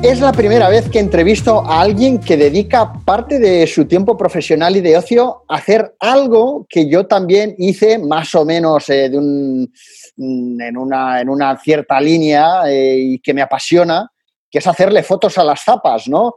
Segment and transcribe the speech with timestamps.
[0.00, 4.76] Es la primera vez que entrevisto a alguien que dedica parte de su tiempo profesional
[4.76, 9.18] y de ocio a hacer algo que yo también hice más o menos eh, de
[9.18, 9.72] un,
[10.16, 14.08] mm, en, una, en, una, cierta línea eh, y que me apasiona,
[14.48, 16.36] que es hacerle fotos a las zapas, ¿no?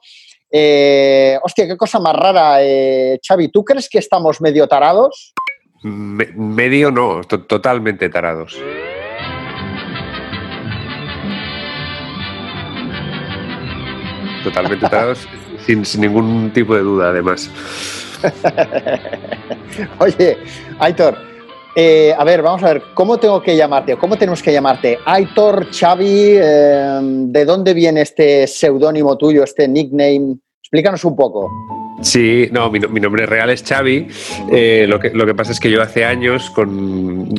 [0.49, 2.57] Eh, hostia, qué cosa más rara,
[3.25, 3.49] Xavi.
[3.49, 5.33] ¿Tú crees que estamos medio tarados?
[5.83, 8.58] medio no, totalmente tarados.
[14.44, 15.28] Totalmente tarados,
[15.66, 17.50] sin, ningún tipo de duda, además.
[20.00, 20.38] Oye,
[20.80, 21.17] Aitor,
[21.75, 23.95] eh, a ver, vamos a ver, ¿cómo tengo que llamarte?
[23.95, 25.00] ¿Cómo tenemos que llamarte?
[25.06, 30.38] Aitor, Xavi, eh, ¿de dónde viene este seudónimo tuyo, este nickname?
[30.61, 31.50] Explícanos un poco.
[32.02, 34.07] Sí, no, mi, nombre real es Xavi.
[34.52, 37.30] Eh, lo, que, lo que pasa es que yo hace años, con,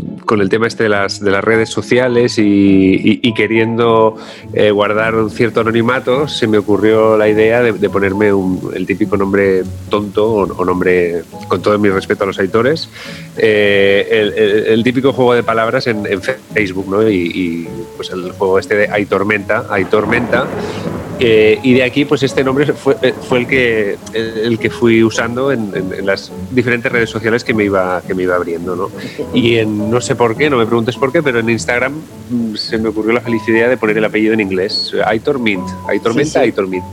[0.41, 4.17] el tema este de las, de las redes sociales y, queriendo
[4.53, 8.29] eh, guardar un cierto anonimato, se me ocurrió la idea de, ponerme
[8.75, 12.89] el típico nombre tonto o, nombre, con todo mi respeto a los editores,
[13.37, 17.09] eh, el, típico juego de palabras en, Facebook, ¿no?
[17.11, 19.67] Y, pues el juego este de Aitormenta,
[21.21, 21.61] Aitormenta.
[21.63, 22.95] y de aquí, pues este nombre fue,
[23.29, 25.73] fue el que el que fui usando en,
[26.05, 28.77] las diferentes redes sociales que me iba, que me iba abriendo.
[28.77, 28.91] ¿no?
[29.35, 31.95] Y en, no sé por qué, no me preguntes por qué, pero en Instagram
[32.31, 36.15] mm, se me ocurrió la felicidad de poner el apellido en inglés, Aitor Mint, Aitor
[36.15, 36.85] Menta, Aitor Mint.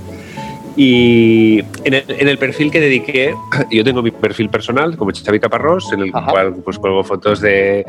[0.81, 1.93] Y en
[2.29, 3.35] el, perfil que dediqué,
[3.69, 7.85] yo tengo mi perfil personal como Xavi Caparrós, en el cual pues colgo fotos de,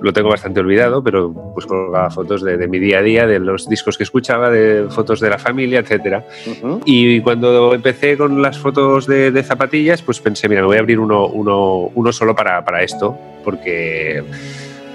[0.00, 3.68] lo tengo bastante olvidado, pero pues colgaba fotos de, mi día a día, de los
[3.68, 6.22] discos que escuchaba, de fotos de la familia, etc.
[6.84, 11.00] Y cuando empecé con las fotos de, zapatillas, pues pensé, mira, me voy a abrir
[11.00, 14.22] uno, uno, uno solo para, para esto, porque,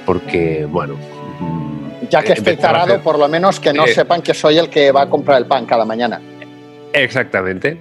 [0.06, 0.96] porque bueno,
[2.10, 5.02] ya que esté tarado, por lo menos que no sepan que soy el que va
[5.02, 6.22] a comprar el pan cada mañana.
[6.94, 7.78] Exactamente.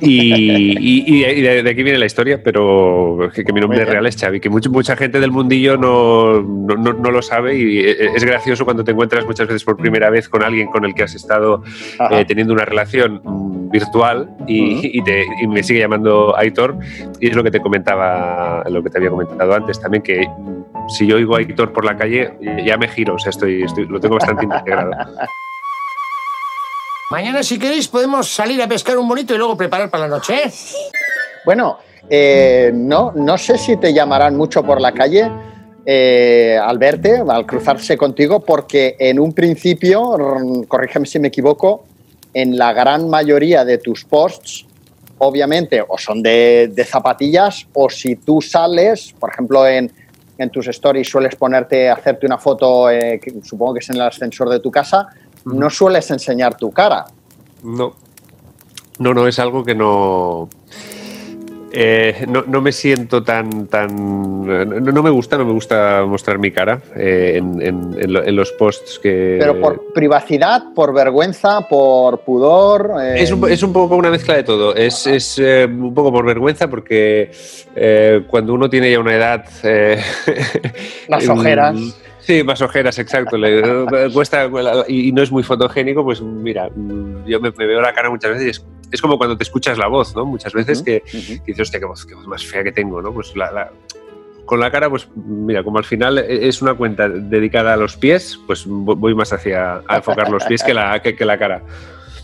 [0.00, 4.68] Y, de, aquí viene la historia, pero que, mi nombre real es Xavi, que mucha,
[4.68, 9.24] mucha gente del mundillo no, no, lo sabe y e, es gracioso cuando te encuentras
[9.24, 11.62] muchas veces por primera vez con alguien con el que has estado
[12.10, 16.76] eh, teniendo una relación mm, virtual y, te, me sigue llamando Aitor
[17.20, 20.28] y es lo que te comentaba, lo que te había comentado antes también, que
[20.88, 22.32] si yo oigo a Aitor por la calle
[22.64, 24.90] ya me giro, o sea, estoy, estoy lo tengo bastante integrado.
[27.10, 30.34] Mañana, si queréis, podemos salir a pescar un bonito y luego preparar para la noche.
[30.44, 30.52] ¿eh?
[31.46, 31.78] Bueno,
[32.10, 35.30] eh, no, no sé si te llamarán mucho por la calle
[35.86, 41.86] eh, al verte, al cruzarse contigo, porque en un principio, corrígeme si me equivoco,
[42.34, 44.66] en la gran mayoría de tus posts,
[45.16, 49.90] obviamente, o son de, zapatillas, o si tú sales, por ejemplo, en,
[50.36, 54.50] en tus stories sueles ponerte, hacerte una foto, que supongo que es en el ascensor
[54.50, 55.08] de tu casa,
[55.44, 57.06] no sueles enseñar tu cara.
[57.62, 57.94] No.
[58.98, 60.48] No, no, es algo que no.
[61.70, 63.66] Eh, no, me siento tan.
[63.66, 63.94] tan
[64.44, 69.36] no, me gusta, no me gusta mostrar mi cara eh, en, los posts que.
[69.38, 72.94] Pero por privacidad, por vergüenza, por pudor.
[73.00, 73.22] Eh.
[73.22, 73.30] Es,
[73.62, 74.74] un, poco una mezcla de todo.
[74.74, 77.30] Es, es un poco por vergüenza porque
[78.28, 79.44] cuando uno tiene ya una edad.
[81.08, 81.76] Las ojeras.
[82.28, 83.38] Sí, más ojeras, exacto.
[83.38, 84.50] Le, cuesta
[84.86, 86.68] y no es muy fotogénico, pues mira,
[87.24, 90.14] yo me, veo la cara muchas veces y es, como cuando te escuchas la voz,
[90.14, 90.26] ¿no?
[90.26, 91.02] Muchas veces que,
[91.46, 93.14] dices, hostia, qué voz, qué voz más fea que tengo, ¿no?
[93.14, 93.32] Pues
[94.44, 98.38] con la cara, pues mira, como al final es una cuenta dedicada a los pies,
[98.46, 101.62] pues voy más hacia a enfocar los pies que la, que, la cara.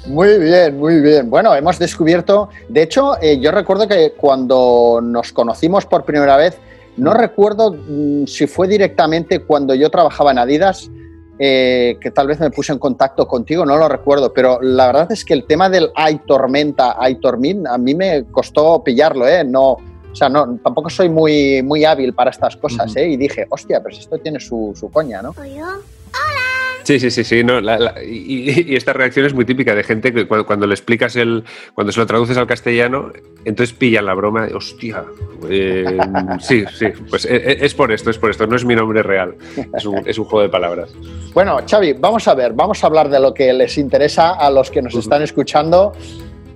[0.05, 1.31] Muy bien, muy bien.
[1.31, 6.61] Bueno, hemos descubierto, de hecho, eh, yo recuerdo que cuando nos conocimos por primera vez,
[6.97, 10.91] no recuerdo mm, si fue directamente cuando yo trabajaba en Adidas,
[11.39, 15.11] eh, que tal vez me puse en contacto contigo, no lo recuerdo, pero la verdad
[15.11, 19.43] es que el tema del hay tormenta, hay tormin, a mí me costó pillarlo, ¿eh?
[19.43, 23.09] No, o sea, no, tampoco soy muy, muy hábil para estas cosas, ¿eh?
[23.09, 25.35] Y dije, hostia, pero esto tiene su, su coña, ¿no?
[25.37, 26.54] ¡Hola!
[26.85, 27.43] Sí, sí, sí, sí.
[27.43, 27.61] No,
[28.07, 31.45] y, esta reacción es muy típica de gente que cuando, le explicas el.
[31.75, 33.11] cuando se lo traduces al castellano,
[33.45, 35.05] entonces pillan la broma de hostia.
[35.51, 35.99] Eh,
[36.41, 38.47] sí, sí, pues eh, eh, es, por esto, es por esto.
[38.47, 39.35] No es mi nombre real.
[39.77, 40.95] Es un, es un, juego de palabras.
[41.33, 44.71] Bueno, Xavi, vamos a ver, vamos a hablar de lo que les interesa a los
[44.71, 45.93] que nos están escuchando,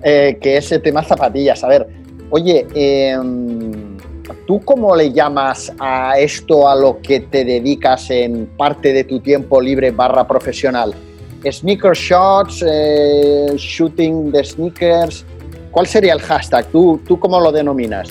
[0.03, 1.65] que es el tema zapatillas.
[1.65, 1.87] A ver,
[2.31, 3.88] Oye, em,
[4.47, 9.21] ¿tú cómo le llamas a esto a lo que te dedicas en parte de tu
[9.21, 10.95] tiempo libre barra profesional?
[11.45, 12.65] ¿Sneaker shots?
[12.67, 15.25] Eh, ¿Shooting de sneakers?
[15.71, 16.67] ¿Cuál sería el hashtag?
[16.67, 18.09] ¿Tú, tú cómo lo denominas?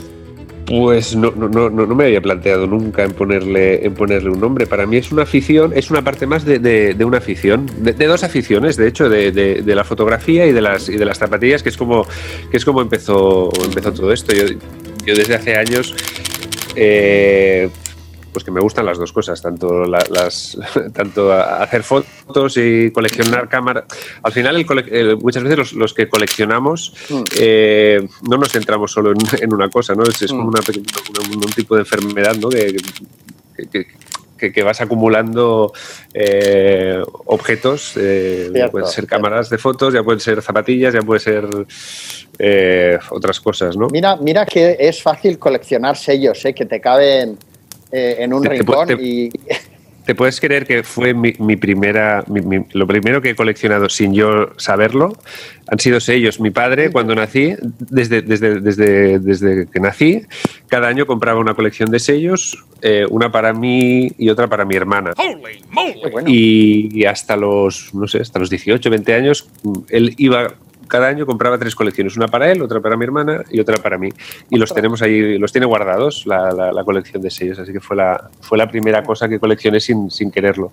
[0.68, 4.68] Pues no, no, no, no me había planteado nunca en ponerle, en ponerle un nombre.
[4.68, 8.26] Para mí es una afición, es una parte más de, de, una afición, de, dos
[8.26, 11.78] aficiones, de hecho, de, la fotografía y de las, y de las zapatillas, que es
[11.78, 12.06] como,
[12.52, 14.36] que es como empezó, empezó todo esto.
[14.36, 14.44] Yo,
[15.08, 15.96] yo desde hace años
[16.76, 17.70] eh,
[18.34, 20.58] pues que me gustan las dos cosas, tanto, las,
[20.94, 23.86] tanto hacer fotos y coleccionar cámaras.
[24.22, 24.64] Al final,
[25.20, 27.24] muchas veces los, que coleccionamos mm.
[27.40, 29.12] eh, no nos centramos solo
[29.42, 30.04] en, una cosa, ¿no?
[30.04, 31.36] Es, como mm.
[31.36, 32.50] un tipo de enfermedad, ¿no?
[32.50, 33.88] que,
[34.64, 35.74] vas acumulando
[36.14, 41.22] eh, objetos, eh, ya pueden ser cámaras de fotos, ya pueden ser zapatillas, ya pueden
[41.22, 41.46] ser
[43.10, 43.88] otras cosas, ¿no?
[43.88, 46.54] Mira, mira que es fácil coleccionar sellos, ¿eh?
[46.54, 47.38] que te caben
[47.92, 49.30] eh, en un rincón y...
[50.08, 52.24] ¿Te puedes creer que fue mi, primera,
[52.72, 55.18] lo primero que he coleccionado sin yo saberlo?
[55.68, 56.40] Han sido sellos.
[56.40, 60.22] Mi padre, cuando nací, desde, desde, desde, desde que nací,
[60.70, 64.78] cada año compraba una colección de sellos, eh, una para mí y otra para mi
[64.78, 65.12] hermana.
[66.26, 69.50] Y, y, hasta los, no sé, hasta los 18, 20 años,
[69.90, 70.54] él iba
[70.88, 73.98] cada año compraba tres colecciones, una para él, otra para mi hermana y otra para
[73.98, 74.10] mí.
[74.50, 78.30] Y los tenemos ahí, los tiene guardados, la, colección de sellos, así que fue la,
[78.42, 80.72] fue la primera cosa que coleccioné sin, sin quererlo.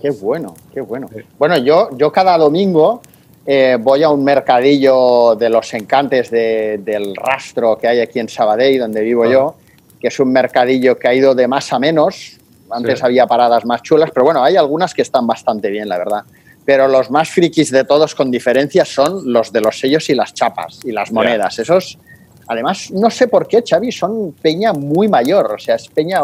[0.00, 1.08] Qué bueno, qué bueno.
[1.38, 3.00] Bueno, yo, yo cada domingo
[3.46, 8.78] eh, voy a un mercadillo de los encantes del rastro que hay aquí en Sabadell,
[8.78, 9.56] donde vivo yo,
[10.00, 12.38] que es un mercadillo que ha ido de más a menos.
[12.70, 16.24] Antes había paradas más chulas, pero bueno, hay algunas que están bastante bien, la verdad
[16.64, 20.32] pero los más frikis de todos con diferencia son los de los sellos y las
[20.34, 21.58] chapas y las monedas.
[21.58, 21.98] Esos,
[22.46, 26.20] además, no sé por qué, Xavi, son peña muy mayor, o sea, es peña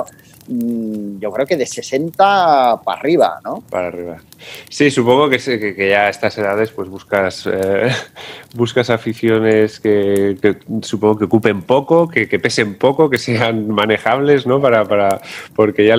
[0.51, 3.63] yo creo que de 60 para arriba, ¿no?
[3.71, 4.17] Para arriba.
[4.69, 7.91] Sí, supongo que, que, ya a estas edades pues buscas, eh,
[8.55, 10.37] buscas aficiones que,
[10.83, 14.61] supongo que ocupen poco, que, pesen poco, que sean manejables, ¿no?
[14.61, 15.21] Para, para,
[15.55, 15.97] porque ya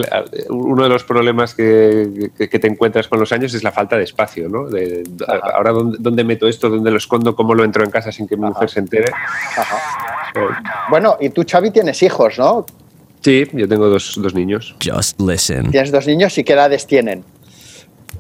[0.50, 4.50] uno de los problemas que, te encuentras con los años es la falta de espacio,
[4.50, 4.68] ¿no?
[4.68, 6.70] De, ahora, ¿dónde, meto esto?
[6.70, 7.36] ¿Dónde lo escondo?
[7.36, 9.12] ¿Cómo lo entro en casa sin que mi mujer se entere?
[10.90, 12.66] Bueno, y tú, Xavi, tienes hijos, ¿no?
[13.22, 14.76] Sí, yo tengo dos, niños.
[14.84, 15.70] Just listen.
[15.70, 17.24] Tienes dos niños y qué edades tienen.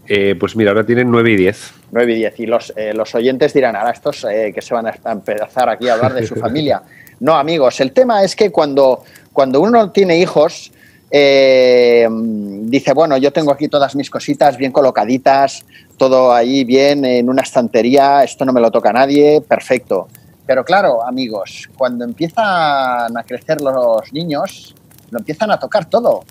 [0.07, 1.73] Eh, pues mira, ahora tienen 9 y 10.
[1.91, 2.39] 9 y 10.
[2.39, 5.89] Y los, eh, los oyentes dirán, ahora estos eh, que se van a empezar aquí
[5.89, 6.83] a hablar de su familia.
[7.19, 9.03] No, amigos, el tema es que cuando,
[9.33, 10.71] cuando uno tiene hijos,
[11.11, 15.65] dice, bueno, yo tengo aquí todas mis cositas bien colocaditas,
[15.97, 20.07] todo ahí bien en una estantería, esto no me lo toca nadie, perfecto.
[20.45, 24.73] Pero claro, amigos, cuando empiezan a crecer los niños,
[25.11, 26.23] lo empiezan a tocar todo.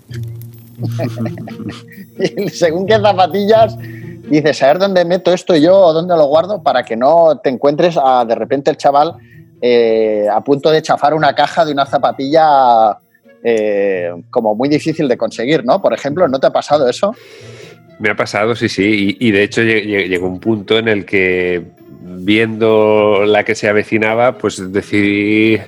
[2.37, 3.77] y según qué zapatillas,
[4.29, 7.49] dices, a ver dónde meto esto yo o dónde lo guardo para que no te
[7.49, 9.15] encuentres a, de repente el chaval
[9.61, 12.97] eh, a punto de chafar una caja de una zapatilla
[13.43, 15.81] eh, como muy difícil de conseguir, ¿no?
[15.81, 17.13] Por ejemplo, ¿no te ha pasado eso?
[17.99, 19.15] Me ha pasado, sí, sí.
[19.19, 21.63] Y, de hecho llegó un punto en el que
[22.01, 25.59] viendo la que se avecinaba, pues decidí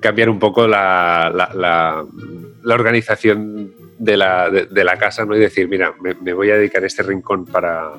[0.00, 5.36] cambiar un poco la, la, organización de la, de, la, casa ¿no?
[5.36, 7.92] y decir, mira, me, voy a dedicar este rincón para,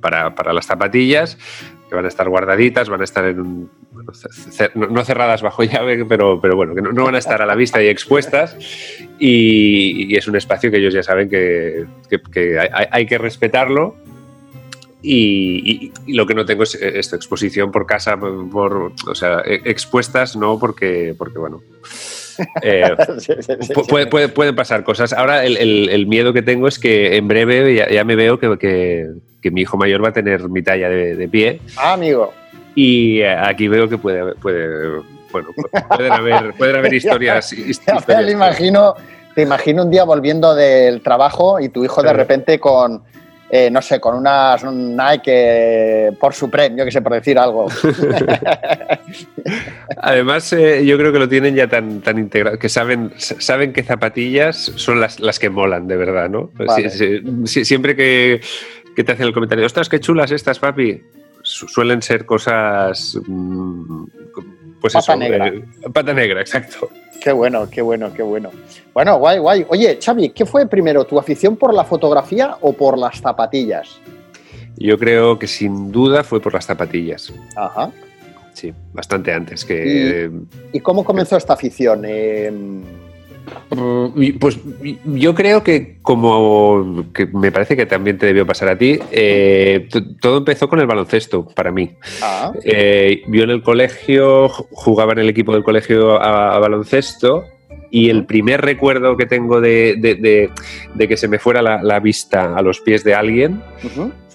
[0.00, 1.38] para, para, las zapatillas,
[1.88, 3.70] que van a estar guardaditas, van a estar en un,
[4.74, 7.82] no cerradas bajo llave, pero, pero bueno, que no, van a estar a la vista
[7.82, 8.56] y expuestas.
[9.18, 11.86] Y, es un espacio que ellos ya saben que,
[12.32, 13.96] que, hay, hay, que respetarlo
[15.02, 20.36] y, lo que no tengo es esta exposición por casa, por, o sea, e, expuestas,
[20.36, 21.62] no porque, porque bueno.
[22.60, 22.94] Eh,
[24.34, 25.14] pueden pasar cosas.
[25.14, 29.08] Ahora el, miedo que tengo es que en breve ya, me veo que,
[29.44, 31.62] mi hijo mayor va a tener mi talla de, pie.
[31.78, 32.34] Ah, amigo.
[32.74, 35.00] Y eh, aquí veo que puede, puede
[35.32, 35.48] bueno,
[35.96, 37.54] pueden haber, pueden haber historias.
[38.06, 38.94] te, imagino,
[39.34, 43.02] te imagino un día volviendo del trabajo y tu hijo de repente con
[43.48, 47.66] eh, no sé, con unas Nike por Supreme, yo que sé, por decir algo.
[49.98, 53.84] Además, eh, yo creo que lo tienen ya tan, tan integrado, que saben, saben que
[53.84, 56.50] zapatillas son las, las que molan, de verdad, ¿no?
[57.46, 58.40] siempre que,
[58.96, 61.02] te hacen el comentario, ostras, qué chulas estas, papi,
[61.42, 63.16] suelen ser cosas...
[63.26, 64.06] Mm,
[64.80, 65.48] pues pata negra.
[65.48, 66.90] Eh, pata negra, exacto.
[67.20, 68.50] Qué bueno, qué bueno, qué bueno.
[68.92, 69.66] Bueno, guay, guay.
[69.68, 74.00] Oye, Xavi, ¿qué fue primero, tu afición por la fotografía o por las zapatillas?
[74.76, 77.32] Yo creo que sin duda fue por las zapatillas.
[77.56, 77.90] Ajá.
[78.52, 80.30] sí, bastante antes que...
[80.72, 82.02] ¿Y, cómo comenzó esta afición?
[82.06, 82.52] Eh,
[84.40, 84.58] pues
[85.04, 89.88] yo creo que como que me parece que también te debió pasar a ti, eh,
[90.20, 91.92] todo empezó con el baloncesto para mí.
[92.22, 92.52] Ah.
[92.64, 97.44] Eh, yo en el colegio jugaba en el equipo del colegio a, baloncesto
[97.90, 100.50] y el primer recuerdo que tengo de,
[100.98, 103.62] que se me fuera la, vista a los pies de alguien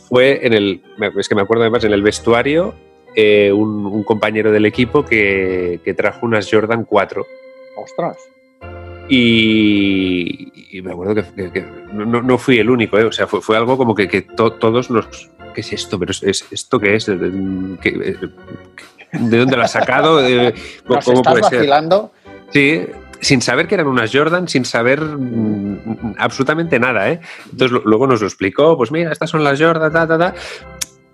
[0.09, 0.81] fue en el,
[1.17, 2.75] es que me acuerdo además en el vestuario,
[3.15, 7.25] eh, un, compañero del equipo que, que trajo unas Jordan 4.
[7.77, 8.17] Ostras.
[9.13, 13.03] Y, me acuerdo que, no, fui el único, ¿eh?
[13.03, 15.29] o sea, fue, algo como que, todos nos...
[15.53, 15.99] ¿Qué es esto?
[15.99, 17.07] ¿Pero es, esto qué es?
[17.07, 17.19] ¿De,
[19.11, 20.21] dónde lo has sacado?
[21.03, 22.13] ¿Cómo puede vacilando?
[22.51, 22.85] Sí,
[23.19, 27.19] sin saber que eran unas Jordan, sin saber mm, absolutamente nada, ¿eh?
[27.51, 30.33] Entonces luego nos lo explicó, pues mira, estas son las Jordan, ta, ta, ta.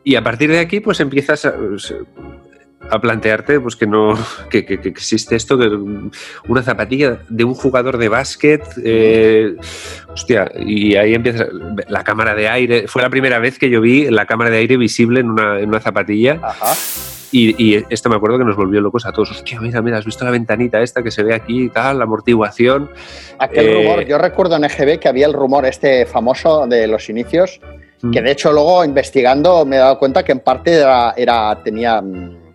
[0.03, 1.55] Y a partir de aquí, pues empiezas a,
[2.89, 4.17] a plantearte pues que no
[4.49, 5.69] que, existe esto que
[6.47, 9.55] una zapatilla de un jugador de básquet eh,
[10.07, 11.47] hostia y ahí empieza
[11.87, 14.77] la cámara de aire fue la primera vez que yo vi la cámara de aire
[14.77, 16.39] visible en una, en una zapatilla
[17.31, 19.31] Y, esto me acuerdo que nos volvió locos a todos.
[19.31, 22.05] Hostia, mira, mira, has visto la ventanita esta que se ve aquí y tal, la
[22.05, 22.89] amortiguación.
[23.37, 27.09] Aquel eh, rumor, yo recuerdo en EGB que había el rumor este famoso de los
[27.09, 27.59] inicios,
[27.99, 28.23] que mm.
[28.23, 32.46] de hecho luego investigando me he dado cuenta que en parte era, era tenía mm,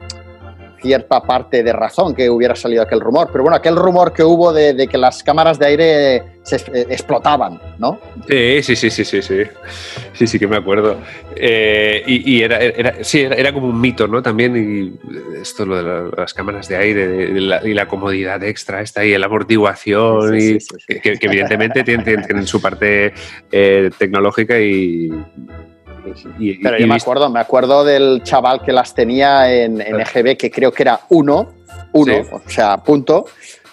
[0.82, 3.28] cierta parte de razón que hubiera salido aquel rumor.
[3.30, 7.60] Pero bueno, aquel rumor que hubo de, que las cámaras de aire se eh, explotaban,
[7.78, 8.00] ¿no?
[8.28, 9.42] Sí, sí, sí, sí, sí, sí.
[10.12, 10.98] Sí, sí que me acuerdo.
[11.36, 14.22] Eh, y, era, era, sí, era, como un mito, ¿no?
[14.22, 19.16] También y esto, lo de las cámaras de aire y la comodidad extra está ahí,
[19.16, 23.12] la amortiguación, y, que, evidentemente tienen, su parte
[23.50, 25.10] eh, tecnológica y
[26.62, 30.72] pero yo me acuerdo, me acuerdo del chaval que las tenía en, EGB, que creo
[30.72, 31.52] que era uno,
[31.92, 33.26] uno, o sea, punto,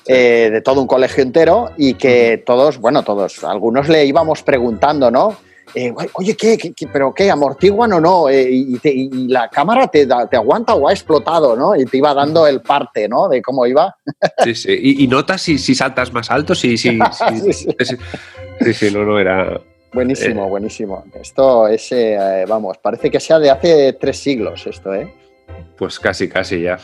[0.05, 5.12] eh, de todo un colegio entero, y que todos, bueno, todos, algunos le íbamos preguntando,
[5.12, 5.38] ¿no?
[5.75, 7.29] Eh, oye, ¿qué, pero qué?
[7.29, 8.29] ¿Amortiguan o no?
[8.29, 11.75] Eh, y, la cámara te, te, aguanta o ha explotado, ¿no?
[11.75, 13.27] Y te iba dando el parte, ¿no?
[13.27, 13.95] De cómo iba.
[14.43, 14.95] Sí, sí.
[15.00, 17.98] Y, notas si, si, saltas más alto, si, si, sí,
[18.62, 19.59] sí, sí, no, no, era,
[19.91, 20.50] Buenísimo, eh.
[20.50, 21.03] buenísimo.
[21.19, 25.12] Esto es, eh, vamos, parece que sea de hace tres siglos esto, ¿eh?
[25.77, 26.79] Pues casi, casi ya.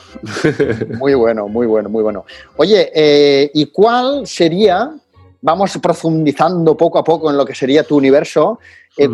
[0.97, 2.25] muy bueno, muy bueno, muy bueno.
[2.57, 4.91] Oye, eh, ¿y cuál sería,
[5.41, 8.59] vamos profundizando poco a poco en lo que sería tu universo,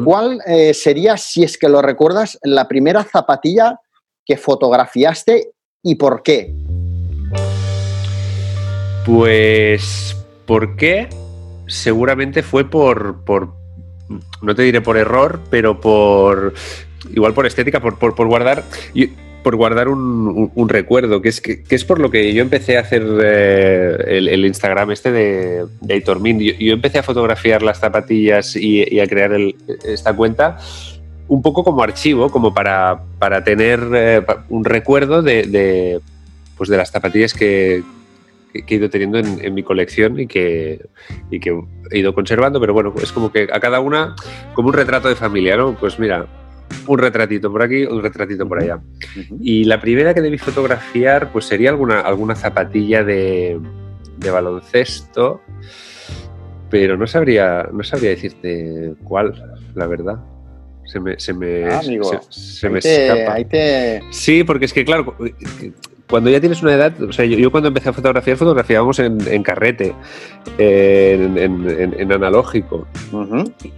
[0.04, 0.40] cuál
[0.74, 3.80] sería, si es que lo recuerdas, la primera zapatilla
[4.24, 6.54] que fotografiaste y por qué?
[9.06, 11.10] Pues, ¿por qué?
[11.66, 13.61] Seguramente fue por, por
[14.42, 16.54] no te diré por error, pero por
[17.14, 18.64] igual por estética, por, guardar
[19.44, 23.04] por guardar un, recuerdo, que es, que, es por lo que yo empecé a hacer
[23.24, 29.32] eh, el, Instagram este de, de Yo, empecé a fotografiar las zapatillas y, a crear
[29.84, 30.58] esta cuenta
[31.28, 36.00] un poco como archivo, como para, para tener eh, un recuerdo de,
[36.58, 37.84] pues de las zapatillas que,
[38.52, 40.86] que he ido teniendo en, mi colección y que,
[41.30, 41.58] y que
[41.92, 44.16] he ido conservando, pero bueno, es como que a cada una,
[44.54, 45.76] como un retrato de familia, ¿no?
[45.76, 46.28] Pues mira,
[46.88, 48.82] un retratito por aquí, un retratito por allá.
[49.40, 53.60] Y la primera que debí fotografiar, pues sería alguna, alguna zapatilla de,
[54.18, 55.42] de baloncesto,
[56.70, 59.34] pero no sabría, no sabría decirte cuál,
[59.76, 60.20] la verdad.
[60.86, 61.82] Se me, se me, ah,
[62.30, 63.38] se, me escapa.
[64.10, 65.16] Sí, porque es que, claro,
[66.12, 69.96] cuando ya tienes una edad, o sea, yo, cuando empecé a fotografiar, fotografiábamos en, carrete,
[70.58, 72.86] en, analógico.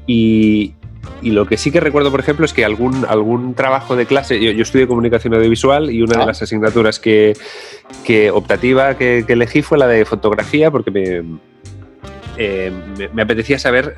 [0.08, 0.74] y,
[1.22, 4.62] lo que sí que recuerdo, por ejemplo, es que algún, algún trabajo de clase, yo,
[4.62, 6.26] estudié comunicación audiovisual y una de ah.
[6.26, 7.34] las asignaturas que,
[8.34, 11.40] optativa que, elegí fue la de fotografía porque me,
[12.38, 12.72] eh,
[13.14, 13.96] me, apetecía saber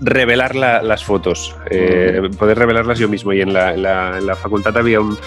[0.00, 3.34] revelar las fotos, eh, poder revelarlas yo mismo.
[3.34, 5.18] Y en la, en la facultad había un,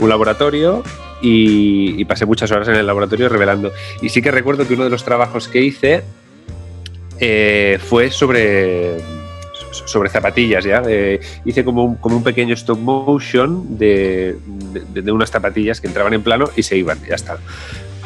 [0.00, 0.82] un laboratorio
[1.22, 3.72] y, pasé muchas horas en el laboratorio revelando.
[4.02, 6.02] Y sí que recuerdo que uno de los trabajos que hice
[7.20, 8.98] eh, fue sobre,
[9.70, 10.82] sobre zapatillas, ¿ya?
[10.86, 14.36] Eh, hice como un, como un pequeño stop motion de,
[14.92, 17.38] de, unas zapatillas que entraban en plano y se iban, ya está.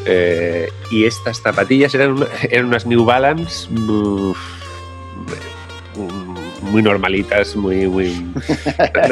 [0.05, 2.17] Eh, y estas zapatillas eran,
[2.51, 3.69] eran unas New Balance
[6.67, 8.33] muy normalitas, muy, muy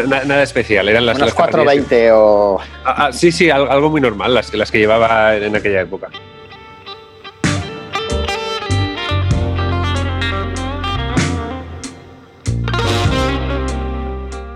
[0.07, 0.89] nada, especial.
[0.89, 2.59] Eran las, las 420 o.
[2.85, 6.09] Ah, ah, sí, sí, algo muy normal, las, las que llevaba en aquella época.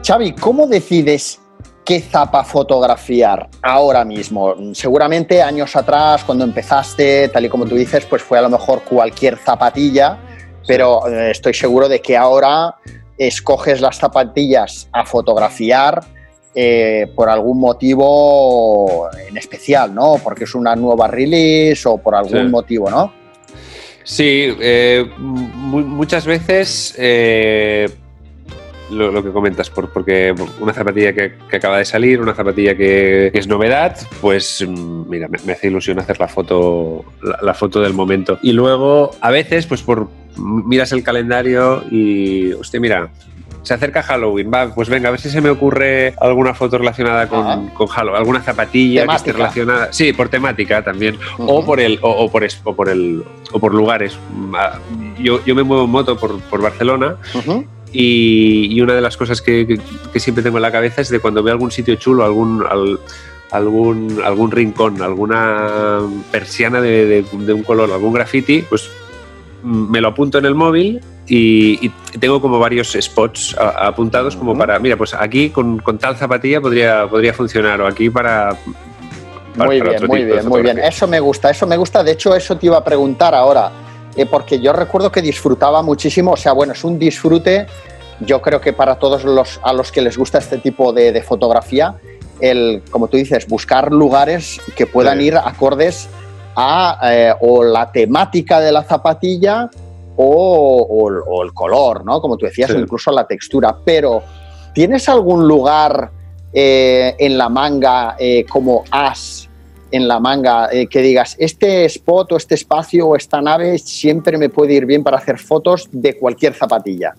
[0.07, 1.41] Xavi, ¿cómo decides
[1.89, 4.55] qué zapa fotografiar ahora mismo.
[4.75, 8.83] Seguramente años atrás, cuando empezaste, tal y como tú dices, pues fue a lo mejor
[8.83, 10.19] cualquier zapatilla,
[10.67, 12.75] pero eh, estoy seguro de que ahora
[13.17, 16.03] escoges las zapatillas a fotografiar
[16.55, 20.17] eh, por algún motivo en especial, ¿no?
[20.23, 22.51] Porque es una nueva release o por algún Sí.
[22.51, 23.13] motivo, ¿no?
[24.05, 27.89] Sí, eh, mu- muchas veces eh,
[28.91, 32.75] lo, lo que comentas, por- porque una zapatilla que, que acaba de salir, una zapatilla
[32.77, 37.39] que, que es novedad, pues mm, mira, me, me hace ilusión hacer la foto, la,
[37.43, 38.39] la foto del momento.
[38.43, 43.09] Y luego, a veces, pues por miras el calendario y, hostia, mira.
[43.61, 47.29] Se acerca Halloween, va, pues venga, a ver si se me ocurre alguna foto relacionada
[47.29, 49.93] con, con Halloween, alguna zapatilla que esté relacionada.
[49.93, 53.75] Sí, por temática también o por el o, o por o por el o por
[53.75, 57.67] lugares Mm, yo, yo me muevo en moto por, por Barcelona Ujú.
[57.93, 59.81] Y, y una de las cosas que, que-
[60.13, 62.99] que siempre tengo en la cabeza es de cuando veo algún sitio chulo algún al-
[63.51, 68.91] algún algún rincón alguna persiana de, de- de un color algún graffiti pues
[69.63, 74.37] mm, me lo apunto en el móvil y, y tengo como varios spots a- apuntados
[74.37, 78.51] como para mira pues aquí con, con tal zapatilla podría podría funcionar o aquí para
[79.57, 80.79] para- Muy para bien, otro muy tipo bien, muy bien.
[80.79, 82.05] Eso me gusta, eso me gusta.
[82.05, 83.73] De hecho, eso te iba a preguntar ahora,
[84.17, 86.33] eh, porque yo recuerdo que disfrutaba muchísimo.
[86.33, 87.67] O sea, bueno, es un disfrute.
[88.21, 91.23] Yo creo que para todos los a los que les gusta este tipo de, de
[91.23, 91.95] fotografía,
[92.41, 95.25] el, como tú dices, buscar lugares que puedan Sí.
[95.27, 96.09] ir acordes
[96.57, 99.71] a eh, o la temática de la zapatilla
[100.17, 102.21] o, o el- o el color, ¿no?
[102.21, 102.77] Como tú decías, Sí.
[102.77, 103.77] o incluso la textura.
[103.85, 104.23] Pero,
[104.75, 106.11] ¿tienes algún lugar
[106.53, 109.48] eh, en la manga eh, como as
[109.91, 114.37] en la manga eh, que digas, este spot o este espacio o esta nave siempre
[114.39, 117.15] me puede ir bien para hacer fotos de cualquier zapatilla?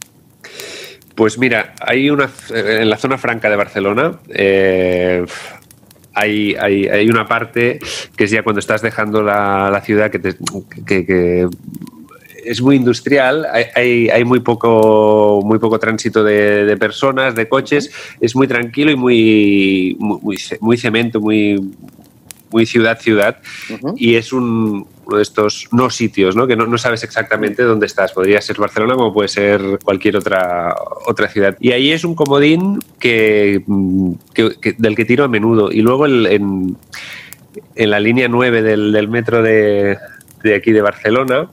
[1.16, 4.20] Pues mira, hay una en la zona franca de Barcelona.
[4.30, 5.26] eh,
[6.14, 7.80] hay, hay- hay una parte
[8.18, 10.36] que es ya cuando estás dejando la, la ciudad que, te-
[10.86, 11.48] que-
[12.44, 17.48] es muy industrial, hay, hay- hay muy, poco, muy poco tránsito de, de personas, de
[17.50, 21.60] coches, es muy tranquilo y muy, muy, muy cemento, muy,
[22.52, 23.38] muy ciudad-ciudad
[23.98, 26.46] y es un, uno de estos no sitios, ¿no?
[26.48, 28.12] que no, no sabes exactamente dónde estás.
[28.12, 30.76] Podría ser Barcelona como puede ser cualquier otra,
[31.08, 31.56] otra ciudad.
[31.60, 35.72] Y ahí es un comodín que, mm, que- que- del que tiro a menudo.
[35.72, 36.78] Y luego el- en,
[37.76, 39.98] en la línea 9 del, del metro de,
[40.44, 41.50] de aquí de Barcelona.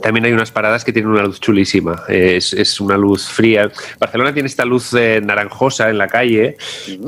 [0.00, 2.02] También hay unas paradas que tienen una luz chulísima.
[2.08, 3.70] Es, es una luz fría.
[4.00, 6.56] Barcelona tiene esta luz eh, naranjosa en la calle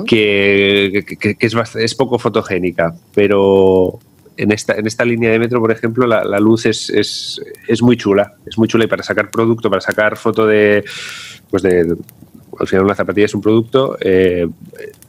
[0.06, 3.98] que, que- que es, es poco fotogénica, pero
[4.36, 7.82] en esta, en esta línea de metro, por ejemplo, la, la luz es, es, es
[7.82, 8.34] muy chula.
[8.46, 10.84] Es muy chula y para sacar producto, para sacar foto de.
[11.50, 11.96] Pues de.
[12.58, 14.46] Al final, una zapatilla es un producto, eh,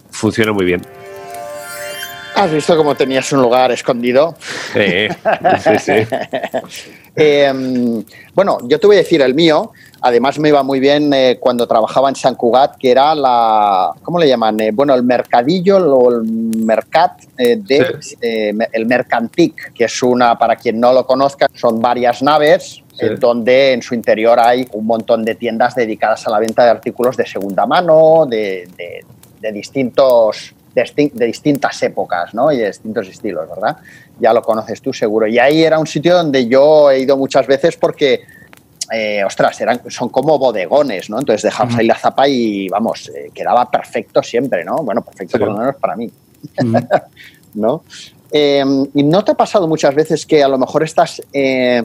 [0.10, 0.82] funciona muy bien.
[2.36, 4.36] ¿Has visto cómo tenías un lugar escondido?
[4.76, 5.10] Eh,
[5.64, 5.94] sí, sí.
[7.18, 9.72] Eh, bueno, yo te voy a decir el mío.
[10.02, 14.20] Además me iba muy bien eh, cuando trabajaba en San Cugat, que era la, ¿cómo
[14.20, 14.60] le llaman?
[14.60, 20.38] Eh, bueno, el mercadillo o el mercat eh, de eh, el Mercantic, que es una,
[20.38, 23.06] para quien no lo conozca, son varias naves Sí.
[23.06, 26.70] eh, donde en su interior hay un montón de tiendas dedicadas a la venta de
[26.72, 29.06] artículos de segunda mano, de, de-
[29.40, 32.52] de distintos de, distintas épocas ¿no?
[32.52, 33.78] y de distintos estilos, ¿verdad?
[34.20, 35.26] Ya lo conoces tú seguro.
[35.28, 38.22] Y ahí era un sitio donde yo he ido muchas veces porque,
[38.92, 41.20] eh, ostras, eran, son como bodegones, ¿no?
[41.20, 44.78] Entonces dejabas ahí la zapa y, vamos, eh, quedaba perfecto siempre, ¿no?
[44.78, 45.44] Bueno, perfecto Sí.
[45.44, 46.12] por lo menos para mí,
[47.54, 47.84] ¿no?
[48.32, 51.84] Eh, ¿Y no te ha pasado muchas veces que a lo mejor estás eh,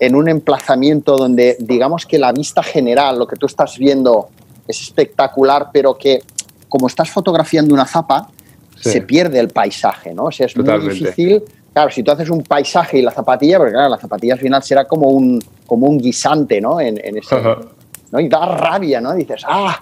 [0.00, 4.28] en un emplazamiento donde digamos que la vista general, lo que tú estás viendo
[4.66, 6.22] es espectacular, pero que
[6.74, 8.26] como estás fotografiando una zapa,
[8.80, 8.90] Sí.
[8.90, 10.24] se pierde el paisaje, ¿no?
[10.24, 10.86] O sea, es Totalmente.
[10.92, 11.42] muy difícil.
[11.72, 14.60] Claro, si tú haces un paisaje y la zapatilla, porque claro, la zapatilla al final
[14.64, 16.80] será como un, como un guisante, ¿no?
[16.80, 17.36] En, en ese.
[18.10, 18.18] ¿no?
[18.18, 19.14] Y da rabia, ¿no?
[19.14, 19.80] Dices, ¡ah!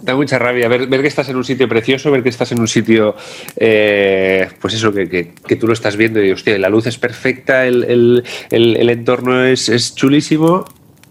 [0.00, 2.58] Da mucha rabia ver, ver que estás en un sitio precioso, ver que estás en
[2.58, 3.14] un sitio,
[3.56, 6.98] eh, pues eso, que, que- que tú lo estás viendo y, hostia, la luz es
[6.98, 10.64] perfecta, el, el- el- el entorno es, es chulísimo,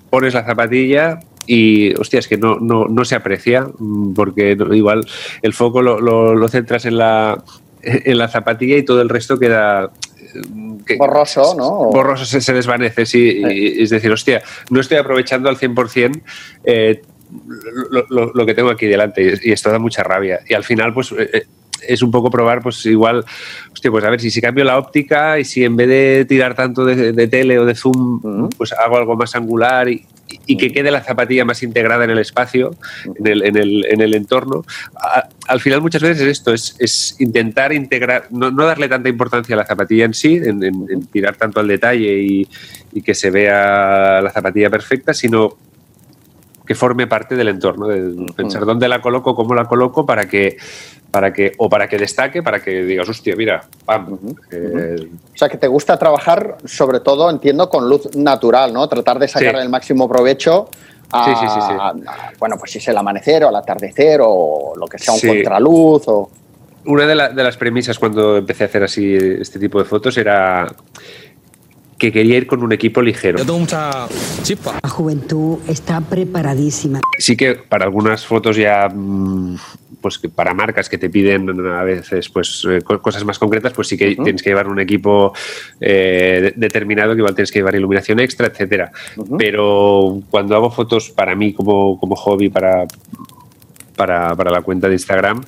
[0.09, 5.05] pones la zapatilla y, hostia, es que no, no, no se aprecia, mm, porque igual
[5.41, 7.43] el foco lo, lo- lo centras en la,
[7.83, 9.89] en la zapatilla y todo el resto queda...
[10.85, 11.89] que- Borroso, ¿no?
[11.91, 13.41] Borroso se, se desvanece, sí.
[13.49, 16.21] y- es decir, hostia, no estoy aprovechando al 100%
[16.63, 17.01] eh,
[17.91, 20.41] lo, lo- lo que tengo aquí delante y, esto da mucha rabia.
[20.47, 21.43] Y al final, pues eh, eh,
[21.87, 23.25] es un poco probar, pues igual,
[23.73, 26.53] hostia, pues a ver si, si cambio la óptica y si en vez de tirar
[26.55, 30.05] tanto de, de tele o de zoom, pues hago algo más angular y,
[30.45, 32.75] y que quede la zapatilla más integrada en el espacio,
[33.15, 34.63] en el, en el, en el entorno.
[35.47, 39.55] al final muchas veces es esto, es, es intentar integrar, no, no, darle tanta importancia
[39.55, 42.47] a la zapatilla en sí, en, en tirar tanto al detalle y,
[42.93, 45.57] y, que se vea la zapatilla perfecta, sino
[46.65, 50.57] que forme parte del entorno, de pensar dónde la coloco, cómo la coloco para que
[51.11, 54.17] para que o para que destaque, para que digas, hostia, mira, pam.
[54.51, 58.87] Eh, o sea, que te gusta trabajar sobre todo, entiendo, con luz natural, ¿no?
[58.87, 60.69] Tratar de sacar el máximo provecho
[61.11, 64.87] a, sí, sí, sí, bueno, pues si es el amanecer o el atardecer o lo
[64.87, 66.29] que sea, un contraluz o...
[66.85, 70.73] Una de, de las premisas cuando empecé a hacer así este tipo de fotos era
[72.01, 73.37] que quería ir con un equipo ligero.
[73.37, 74.07] Yo tengo mucha
[74.41, 74.79] chispa.
[74.81, 76.99] La juventud está preparadísima.
[77.19, 79.55] Sí que para algunas fotos ya, mm,
[80.01, 83.87] pues que para marcas que te piden a veces pues eh, cosas más concretas, pues
[83.87, 85.31] sí que tienes que llevar un equipo
[85.79, 88.91] eh, determinado, que igual tienes que llevar iluminación extra, etcétera.
[89.37, 92.87] Pero cuando hago fotos para mí como, como hobby, para
[93.95, 95.43] para, para la cuenta de Instagram,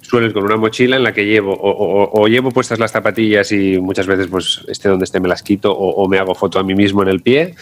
[0.00, 3.78] suelo ir con una mochila en la que llevo o, llevo puestas las zapatillas y
[3.78, 6.74] muchas veces pues esté donde esté me las quito o, me hago foto a mí
[6.74, 7.54] mismo en el pie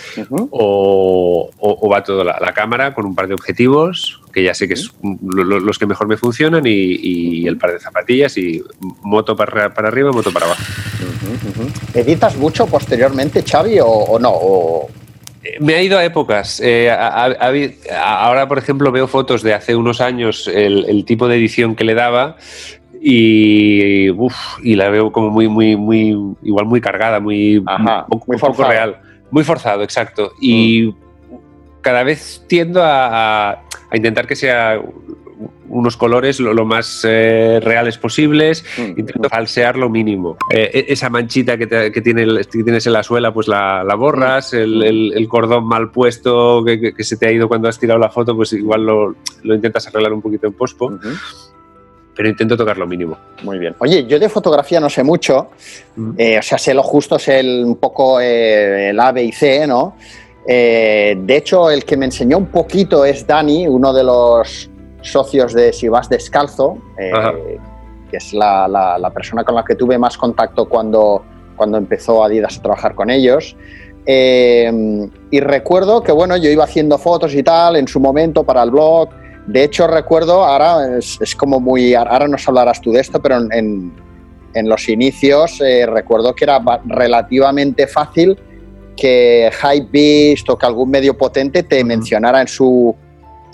[0.50, 1.50] o,
[1.90, 5.78] va toda la, cámara con un par de objetivos que ya sé que es los
[5.78, 8.62] que mejor me funcionan y, el par de zapatillas y
[9.02, 10.62] moto para, para arriba, moto para abajo.
[11.94, 14.88] ¿Editas mucho posteriormente, Xavi, o, no?
[15.60, 16.60] Me ha ido a épocas.
[16.64, 21.84] Eh, ahora, por ejemplo, veo fotos de hace unos años, el, tipo de edición que
[21.84, 22.36] le daba
[23.00, 24.08] y,
[24.62, 27.62] y la veo como muy, muy, muy, igual muy cargada, muy,
[28.26, 28.96] muy poco real.
[29.30, 30.32] Muy forzado, exacto.
[30.40, 30.94] Y mm.
[31.80, 34.80] cada vez tiendo a, a, intentar que sea
[35.74, 38.98] unos colores lo, más eh, reales posibles, mm.
[38.98, 40.36] intento falsear lo mínimo.
[40.50, 44.56] Eh, e, esa manchita que, que, tienes en la suela, pues la, borras, mm.
[44.56, 48.52] el, cordón mal puesto que, se te ha ido cuando has tirado la foto, pues
[48.52, 50.92] igual lo, intentas arreglar un poquito en pospo.
[52.16, 53.18] Pero intento tocar lo mínimo.
[53.42, 53.74] Muy bien.
[53.80, 55.50] Oye, yo de fotografía no sé mucho,
[55.96, 56.12] mm.
[56.16, 59.66] eh, o sea, sé lo justo, sé el, un poco el A, B y C,
[59.66, 59.96] ¿no?
[60.46, 64.68] de hecho, el que me enseñó un poquito es Dani, uno de los
[65.04, 67.58] socios de Si vas descalzo, eh,
[68.10, 71.24] que es la, persona con la que tuve más contacto cuando,
[71.56, 73.56] cuando empezó Adidas a trabajar con ellos.
[74.06, 78.62] Eh, y recuerdo que bueno, yo iba haciendo fotos y tal en su momento para
[78.62, 79.10] el blog.
[79.46, 81.94] De hecho, recuerdo, ahora es, como muy.
[81.94, 83.92] Ahora nos hablarás tú de esto, pero en,
[84.54, 88.38] en, los inicios eh, recuerdo que era relativamente fácil
[88.96, 92.94] que Hypebeast o que algún medio potente te mencionara en su,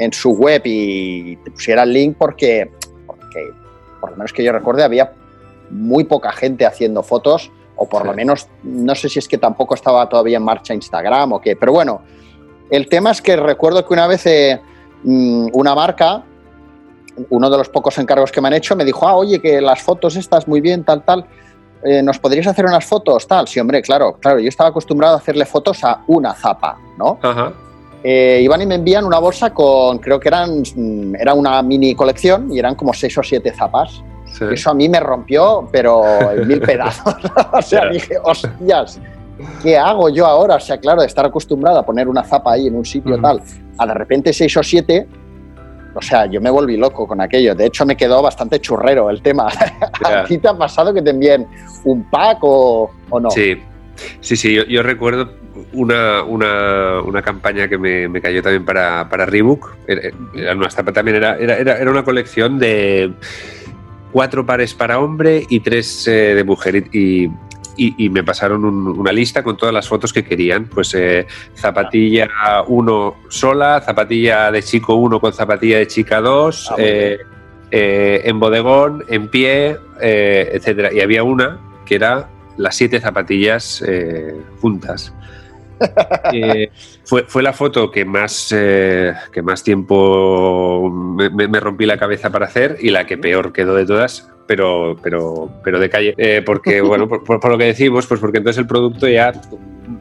[0.01, 2.71] en su web y te pusiera el link porque,
[3.07, 3.53] porque,
[4.01, 5.13] por lo menos que yo recuerde, había
[5.69, 9.75] muy poca gente haciendo fotos, o por lo menos, no sé si es que tampoco
[9.75, 12.01] estaba todavía en marcha Instagram o qué, pero bueno,
[12.71, 14.61] el tema es que recuerdo que una vez eh,
[15.05, 16.25] mm, una marca,
[17.29, 19.83] uno de los pocos encargos que me han hecho, me dijo, ah, oye, que las
[19.83, 21.27] fotos estas muy bien, tal, tal,
[21.85, 23.27] eh, ¿nos podrías hacer unas fotos?
[23.27, 27.19] Tal, sí, hombre, claro, claro, yo estaba acostumbrado a hacerle fotos a una zapa, ¿no?
[27.23, 27.53] Ajá
[28.03, 31.95] eh, iban y me envían una bolsa con, creo que eran, mm, era una mini
[31.95, 34.03] colección y eran como seis o siete zapas.
[34.51, 37.15] Eso a mí me rompió, pero en mil pedazos.
[37.53, 39.01] o sea, dije, hostias,
[39.63, 40.57] ¿qué hago yo ahora?
[40.57, 43.43] O sea, claro, de estar acostumbrado a poner una zapa ahí en un sitio tal,
[43.77, 45.07] a de repente seis o siete,
[45.95, 47.55] o sea, yo me volví loco con aquello.
[47.55, 49.49] De hecho, me quedó bastante churrero el tema.
[50.05, 51.47] ¿A ti te ha pasado que te envíen
[51.85, 53.31] un pack o, o no?
[53.31, 53.61] Sí,
[54.21, 55.33] sí, sí, yo recuerdo
[55.73, 59.77] una, una, una, campaña que me, me, cayó también para, para Reebok.
[59.87, 63.13] Era, una también era, era, era, una colección de
[64.13, 66.85] cuatro pares para hombre y tres eh, de mujer.
[66.93, 67.31] Y,
[67.77, 70.67] y, me pasaron una lista con todas las fotos que querían.
[70.67, 72.29] Pues eh, zapatilla
[72.67, 79.05] 1 sola, zapatilla de chico 1 con zapatilla de chica 2, ah, eh, en bodegón,
[79.09, 80.93] en pie, etcétera.
[80.93, 82.29] Y había una que era
[82.61, 83.83] las siete zapatillas
[84.61, 85.13] juntas.
[86.33, 86.71] Eh,
[87.05, 92.47] fue, fue, la foto que más, eh, que más tiempo me, rompí la cabeza para
[92.47, 96.15] hacer y la que peor quedó de todas, pero, pero, pero de calle.
[96.17, 99.33] Eh, porque, bueno, por, lo que decimos, pues porque entonces el producto ya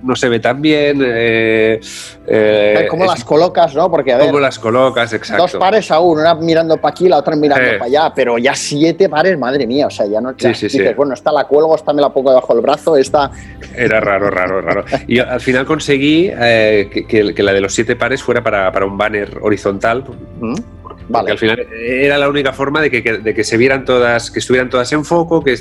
[0.04, 1.02] no se ve tan bien.
[1.04, 1.80] Eh,
[2.28, 3.90] eh, ¿Cómo las colocas, no?
[3.90, 4.28] Porque, a ver.
[4.28, 5.44] ¿Cómo las colocas, exacto.
[5.44, 9.10] Dos pares aún, una mirando para aquí, la otra mirando para allá, pero ya siete
[9.10, 10.34] pares, madre mía, o sea, ya no.
[10.38, 10.82] Sí, sí, sí.
[10.96, 13.32] bueno, esta la cuelgo, esta me la pongo debajo del brazo, esta.
[13.76, 14.86] Era raro, raro, raro.
[15.08, 18.98] Y al final conseguí eh, que, la de los siete pares fuera para, para un
[18.98, 20.04] banner horizontal.
[20.40, 20.79] ¿Mm?
[21.08, 24.40] Porque al final era la única forma de que, de que, se vieran todas, que
[24.40, 25.56] estuvieran todas en foco, que,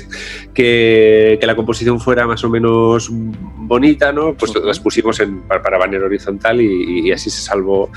[0.53, 4.35] que, que la composición fuera más o menos bonita, ¿no?
[4.35, 7.89] Pues las pusimos en, para, para banner horizontal y, así se salvó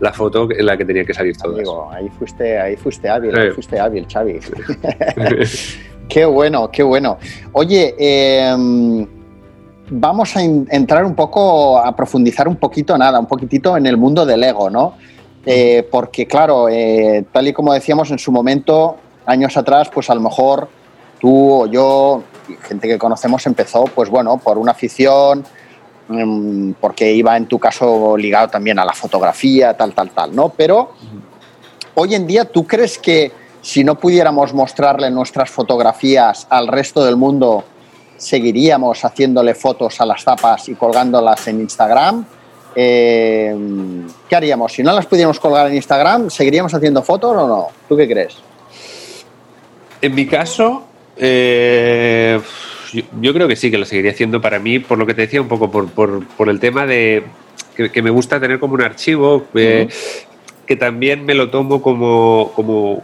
[0.00, 1.66] la foto en la que tenía que salir todas.
[1.92, 4.38] ahí fuiste, ahí fuiste hábil, ahí fuiste hábil, Xavi.
[6.08, 7.18] qué bueno, qué bueno.
[7.52, 9.06] Oye, eh,
[9.90, 14.24] vamos a entrar un poco, a profundizar un poquito, nada, un poquitito en el mundo
[14.24, 14.94] del ego, ¿no?
[15.44, 20.14] Eh, porque, claro, eh, tal y como decíamos en su momento, años atrás, pues a
[20.14, 20.68] lo mejor
[21.20, 22.22] tú o yo,
[22.62, 25.44] gente que conocemos, empezó, pues bueno, por una afición,
[26.08, 30.50] mm, porque iba en tu caso ligado también a la fotografía, tal, tal, tal, ¿no?
[30.50, 30.92] Pero
[31.94, 37.16] hoy en día, ¿tú crees que si no pudiéramos mostrarle nuestras fotografías al resto del
[37.16, 37.64] mundo,
[38.16, 42.26] seguiríamos haciéndole fotos a las tapas y colgándolas en Instagram.
[42.74, 43.56] Eh,
[44.28, 44.72] ¿Qué haríamos?
[44.72, 47.68] Si no las pudiéramos colgar en Instagram, ¿seguiríamos haciendo fotos o no?
[47.88, 48.36] ¿Tú qué crees?
[50.00, 50.84] En mi caso,
[51.16, 52.40] eh,
[53.20, 55.40] yo, creo que sí, que lo seguiría haciendo para mí, por lo que te decía,
[55.40, 57.24] un poco por, el tema de
[57.76, 59.88] que, me gusta tener como un archivo, eh,
[60.66, 63.02] que también me lo tomo como, como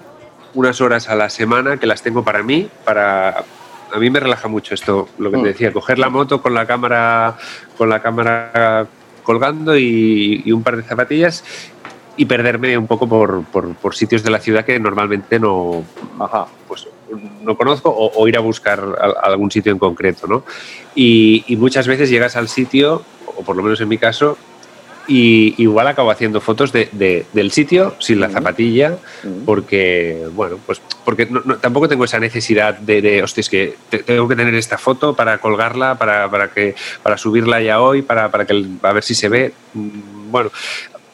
[0.55, 3.45] unas horas a la semana que las tengo para mí, para,
[3.93, 5.47] a mí me relaja mucho esto, lo que te mm.
[5.47, 7.37] decía, coger la moto con la cámara,
[7.77, 8.87] con la cámara
[9.29, 11.45] colgando y, un par de zapatillas
[12.17, 15.85] y perderme un poco por, por, sitios de la ciudad que normalmente no,
[16.67, 16.89] pues,
[17.43, 18.83] no conozco o, ir a buscar
[19.23, 20.27] algún sitio en concreto.
[20.27, 20.45] ¿no?
[20.95, 23.03] Y, y, muchas veces llegas al sitio,
[23.37, 24.39] o por lo menos en mi caso,
[25.09, 28.99] y igual acabo haciendo fotos de, del sitio sin la zapatilla,
[29.47, 31.27] porque, bueno, pues porque
[31.61, 35.39] tampoco tengo esa necesidad de, de hostia, es que tengo que tener esta foto para
[35.39, 39.31] colgarla, para, para, que, para subirla ya hoy, para, para que, a ver si se
[39.31, 39.55] ve.
[39.73, 40.51] Mm, bueno,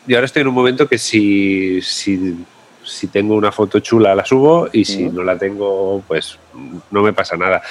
[0.09, 2.37] y ahora estoy en un momento que si, si
[2.85, 6.38] si tengo una foto chula la subo y si no la tengo, pues
[6.90, 7.62] no me pasa nada.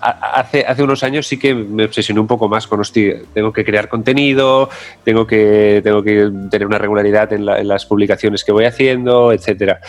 [0.00, 3.64] Hace, hace unos años sí que me obsesioné un poco más con, hostia, tengo que
[3.64, 4.68] crear contenido,
[5.04, 9.80] tengo que, tengo que tener una regularidad en, las publicaciones que voy haciendo, etcétera.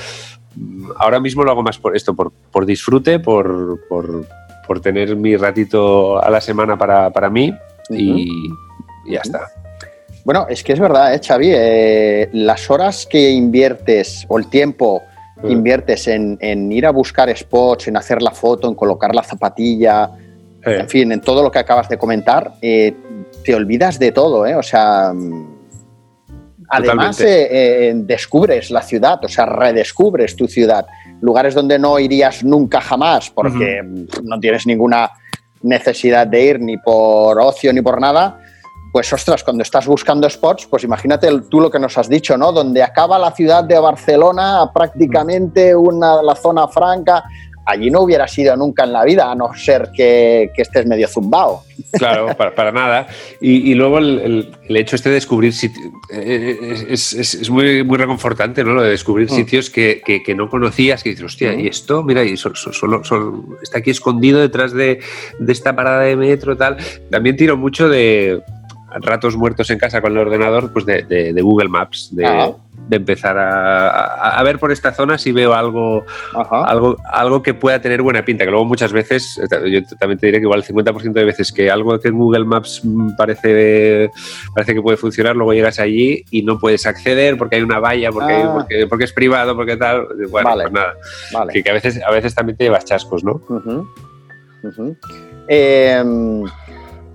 [0.97, 4.25] Ahora mismo lo hago más por esto, por, por disfrute, por, por,
[4.67, 7.53] por, tener mi ratito a la semana para, para mí
[7.89, 8.49] y,
[9.05, 9.49] y ya está.
[10.25, 11.49] Bueno, es que es verdad, ¿eh, Xavi?
[11.51, 15.01] Eh, las horas que inviertes o el tiempo
[15.41, 15.51] mm.
[15.51, 20.09] inviertes en, ir a buscar spots, en hacer la foto, en colocar la zapatilla,
[20.65, 22.93] en fin, en todo lo que acabas de comentar, eh,
[23.43, 24.55] te olvidas de todo, ¿eh?
[24.55, 25.13] O sea,
[26.67, 27.17] además
[27.93, 30.85] descubres la ciudad, o sea, redescubres tu ciudad.
[31.21, 33.81] Lugares donde no irías nunca jamás porque
[34.23, 35.11] no tienes ninguna
[35.61, 38.39] necesidad de ir ni por ocio ni por nada
[38.91, 42.51] pues ostras, cuando estás buscando spots, pues imagínate tú lo que nos has dicho, ¿no?
[42.51, 47.23] Donde acaba la ciudad de Barcelona, prácticamente una, la zona franca,
[47.69, 51.63] allí no hubiera sido nunca en la vida, a no ser que, estés medio zumbao.
[51.91, 53.07] Claro, para, nada.
[53.39, 58.73] Y, luego el, hecho este de descubrir sitios, eh, es, muy, muy reconfortante, ¿no?
[58.73, 59.35] Lo de descubrir mm.
[59.35, 63.01] sitios que, no conocías, que dices, hostia, y esto, mira, y solo,
[63.61, 64.99] está aquí escondido detrás de,
[65.39, 66.77] de esta parada de metro, tal.
[67.11, 68.41] También tiro mucho de
[69.01, 72.51] ratos muertos en casa con el ordenador, pues de, Google Maps, de, ah.
[72.91, 78.23] empezar a, ver por esta zona si veo algo, algo, algo que pueda tener buena
[78.25, 81.51] pinta, que luego muchas veces, yo también te diré que igual el 50% de veces
[81.51, 82.81] que algo que en Google Maps
[83.17, 84.09] parece,
[84.53, 88.11] parece que puede funcionar, luego llegas allí y no puedes acceder porque hay una valla,
[88.11, 88.51] porque, ah.
[88.53, 90.93] porque, porque, es privado, porque tal, bueno, pues nada,
[91.51, 93.41] que, a, veces, a veces también te llevas chascos, ¿no?
[95.47, 96.43] Em,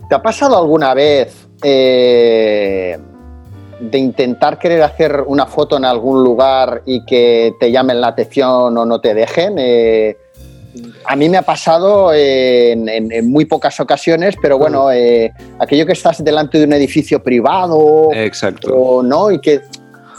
[0.08, 2.98] ¿Te ha pasado alguna vez eh,
[3.80, 8.76] de intentar querer hacer una foto en algún lugar y que te llamen la atención
[8.76, 9.54] o no te dejen.
[9.58, 10.16] Eh,
[11.06, 16.22] a mí me ha pasado en, muy pocas ocasiones, pero bueno, eh, aquello que estás
[16.22, 18.74] delante de un edificio privado, Exacto.
[18.74, 19.30] O, ¿no?
[19.30, 19.62] Y que,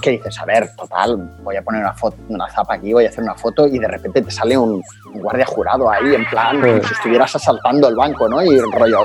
[0.04, 3.24] dices, a ver, total, voy a poner una foto, una zapa aquí, voy a hacer
[3.24, 4.82] una foto y de repente te sale un,
[5.16, 8.44] guardia jurado ahí, en plan, como si estuvieras asaltando el banco, ¿no?
[8.44, 9.00] Y rollo,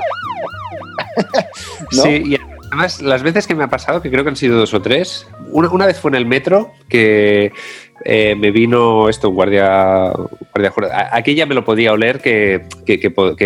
[1.91, 4.73] Sí, y además las veces que me ha pasado, que creo que han sido dos
[4.73, 7.51] o tres, una, vez fue en el metro que
[8.05, 10.11] eh, me vino esto, un guardia,
[10.53, 13.37] guardia Aquí ya me lo podía oler que, que, me, podía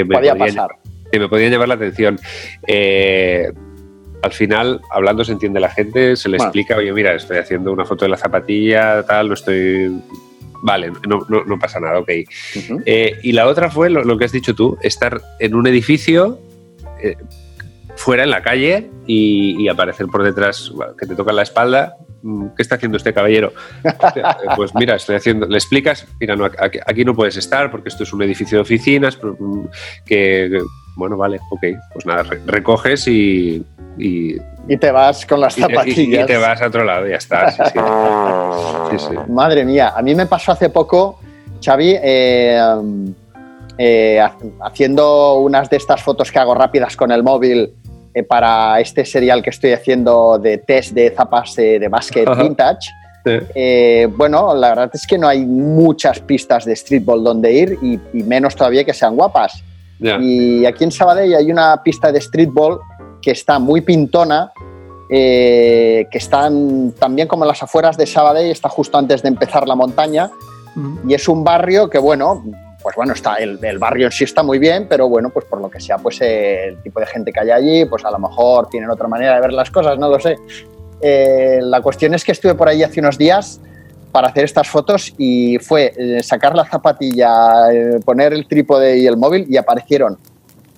[1.11, 2.19] que me podían llevar la atención.
[2.67, 3.51] Eh,
[4.21, 7.85] al final, hablando se entiende la gente, se le explica, oye, mira, estoy haciendo una
[7.85, 9.91] foto de la zapatilla, tal, lo estoy
[10.65, 12.09] vale, no, pasa nada, ok.
[12.85, 16.39] Eh, y la otra fue lo, que has dicho tú, estar en un edificio,
[17.95, 22.61] fuera en la calle y, aparecer por detrás, que te toca la espalda, mm, ¿qué
[22.61, 23.53] está haciendo este caballero?
[23.83, 24.21] Eh,
[24.55, 28.03] pues mira, estoy haciendo, le explicas, mira, no, aquí, aquí no puedes estar porque esto
[28.03, 29.65] es un edificio de oficinas, mm,
[30.05, 30.59] que,
[30.97, 33.63] bueno, vale, ok, pues nada, re- recoges y,
[33.97, 34.35] y,
[34.67, 36.23] Y te vas con las y- zapatillas.
[36.23, 37.51] y te vas a otro lado, y ya está.
[37.51, 37.79] Sí, sí.
[38.91, 39.31] Sí, sí.
[39.31, 41.19] Madre mía, a mí me pasó hace poco,
[41.63, 42.59] Xavi, eh,
[43.77, 47.73] eh, ha- haciendo unas de estas fotos que hago rápidas con el móvil
[48.13, 52.41] eh, para este serial que estoy haciendo de test de zapas eh, de básquet Ajá.
[52.43, 52.89] vintage.
[53.25, 53.31] Sí.
[53.55, 57.99] Eh, bueno, la verdad es que no hay muchas pistas de streetball donde ir y,
[58.13, 59.63] y menos todavía que sean guapas.
[59.99, 62.79] Y aquí en Sabadell hay una pista de streetball
[63.21, 64.51] que está muy pintona,
[65.09, 69.67] eh, que están también como en las afueras de Sabadell, está justo antes de empezar
[69.67, 70.29] la montaña,
[71.07, 72.43] y es un barrio que, bueno,
[72.85, 75.59] pues bueno, está, el, el barrio en sí está muy bien, pero bueno, pues por
[75.59, 78.19] lo que sea, pues eh, el tipo de gente que hay allí, pues a lo
[78.19, 80.37] mejor tienen otra manera de ver las cosas, no lo sé.
[81.01, 83.59] Eh, la cuestión es que estuve por ahí hace unos días
[84.11, 87.69] para hacer estas fotos y fue eh, sacar la zapatilla,
[88.05, 90.19] poner el trípode y el móvil y aparecieron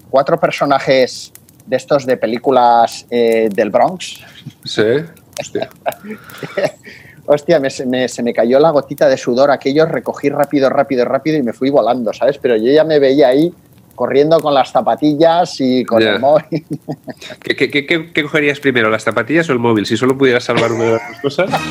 [0.09, 1.33] cuatro personajes
[1.65, 4.21] de estos de películas eh, del Bronx.
[4.63, 4.81] Sí.
[5.41, 5.69] Hostia.
[7.29, 11.03] Hostia, me- se, me, se me cayó la gotita de sudor aquello, recogí rápido, rápido,
[11.05, 12.37] rápido y me fui volando, ¿sabes?
[12.37, 13.53] Pero yo ya me veía ahí
[13.95, 16.65] corriendo con las zapatillas y con el móvil.
[17.43, 19.85] ¿Qué, qué, qué- qué- qué cogerías primero, las zapatillas o el móvil?
[19.85, 21.49] Si solo pudieras salvar una de las dos cosas.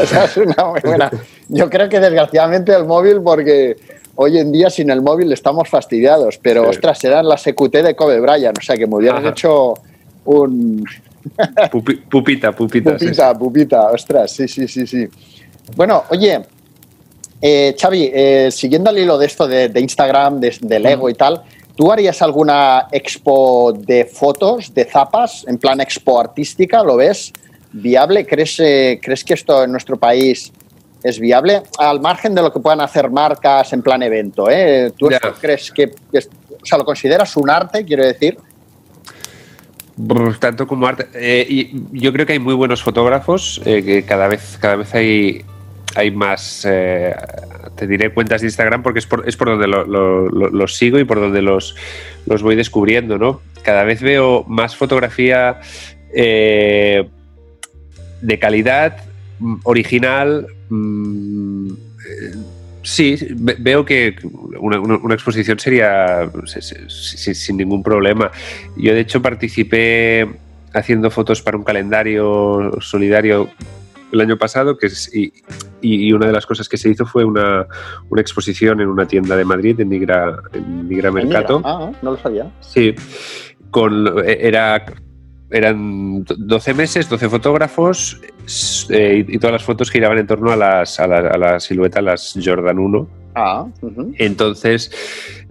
[0.00, 1.10] Esa es una muy buena.
[1.48, 3.76] Yo creo que desgraciadamente el móvil, porque
[4.14, 6.70] hoy en día sin el móvil estamos fastidiados, pero Sí.
[6.70, 9.30] ostras, eran las EQT de Kobe Bryant, o sea que me hubieran Ajá.
[9.30, 9.74] hecho
[10.24, 10.84] un
[11.70, 12.98] Pupi- pupita, pupita.
[12.98, 15.06] sí, pupita, pupita, ostras, sí, sí, sí, sí.
[15.76, 16.40] Bueno, oye,
[17.40, 21.14] eh, Xavi, eh, siguiendo el hilo de esto de, de Instagram, de, de Lego y
[21.14, 21.42] tal,
[21.76, 26.82] ¿tú harías alguna expo de fotos, de zapas, en plan expo artística?
[26.82, 27.32] ¿Lo ves
[27.72, 28.26] viable?
[28.26, 30.50] ¿Crees, eh, ¿crees que esto en nuestro país
[31.02, 31.62] es viable?
[31.78, 34.92] Al margen de lo que puedan hacer marcas en plan evento, ¿eh?
[34.96, 38.38] ¿Tú esto crees que, o sea, lo consideras un arte, quiero decir?
[40.38, 41.06] Tanto como arte.
[41.14, 44.94] Eh, y yo creo que hay muy buenos fotógrafos, eh, que cada vez, cada vez
[44.94, 45.42] hay,
[45.96, 47.14] hay más, eh,
[47.76, 50.76] te diré cuentas de Instagram porque es por, es por donde lo- lo- lo- los
[50.76, 51.74] sigo y por donde los,
[52.26, 53.40] los voy descubriendo, ¿no?
[53.62, 55.60] Cada vez veo más fotografía
[56.12, 57.08] de
[58.40, 58.98] calidad,
[59.40, 60.46] mm, original.
[60.70, 61.70] mm,
[62.90, 64.16] Sí, ve- veo que
[64.58, 68.30] una, una- una exposición sería se- se- si- sin ningún problema.
[68.78, 70.26] Yo, de hecho, participé
[70.72, 73.50] haciendo fotos para un calendario solidario
[74.10, 75.34] el año pasado, que es, y,
[75.82, 77.66] y- una de las cosas que se hizo fue una,
[78.08, 81.60] una exposición en una tienda de Madrid, en Nigra, en Nigra Mercato.
[81.66, 82.50] Ah, no lo sabía.
[82.60, 82.94] Sí,
[83.70, 84.82] con, era,
[85.50, 88.20] eran 12 meses, 12 fotógrafos
[88.90, 92.02] eh, y, todas las fotos giraban en torno a, las, a, la, a la silueta,
[92.02, 93.08] las Jordan 1.
[93.34, 93.66] Ah.
[94.16, 94.90] Entonces,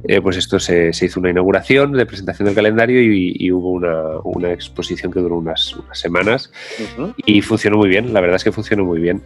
[0.08, 3.72] eh, pues esto se, se hizo una inauguración de presentación del calendario y, y hubo
[3.72, 6.52] una, una exposición que duró unas, unas semanas
[7.26, 9.24] y funcionó muy bien, la verdad es que funcionó muy bien.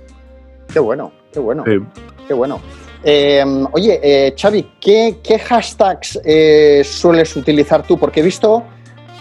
[0.72, 1.64] Qué bueno, qué bueno,
[2.28, 2.62] qué bueno.
[3.04, 6.20] Eh, oye, eh, Xavi, ¿qué, qué hashtags
[6.84, 7.98] sueles utilizar tú?
[7.98, 8.64] Porque he visto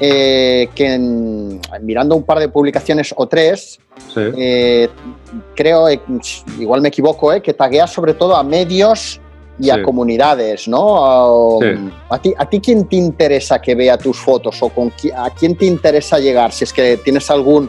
[0.01, 3.79] eh, que en- mirando un par de publicaciones o tres,
[4.15, 4.21] sí.
[4.37, 4.89] eh,
[5.55, 6.01] creo, eh,
[6.59, 9.21] igual me equivoco, que tagueas sobre todo a medios
[9.59, 11.59] y a comunidades, ¿no?
[11.61, 11.67] Sí.
[12.09, 15.29] A, ti, ¿A ti quién te interesa que vea tus fotos o con qui- a
[15.35, 16.51] quién te interesa llegar?
[16.53, 17.69] Si es que tienes algún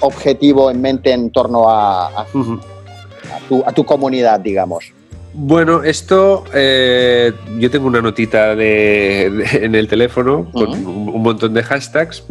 [0.00, 4.92] objetivo en mente en torno a, a- a tu, a tu comunidad, digamos.
[5.38, 11.22] Bueno, esto eh, yo tengo una notita de, de- en el teléfono con un, un
[11.22, 12.24] montón de hashtags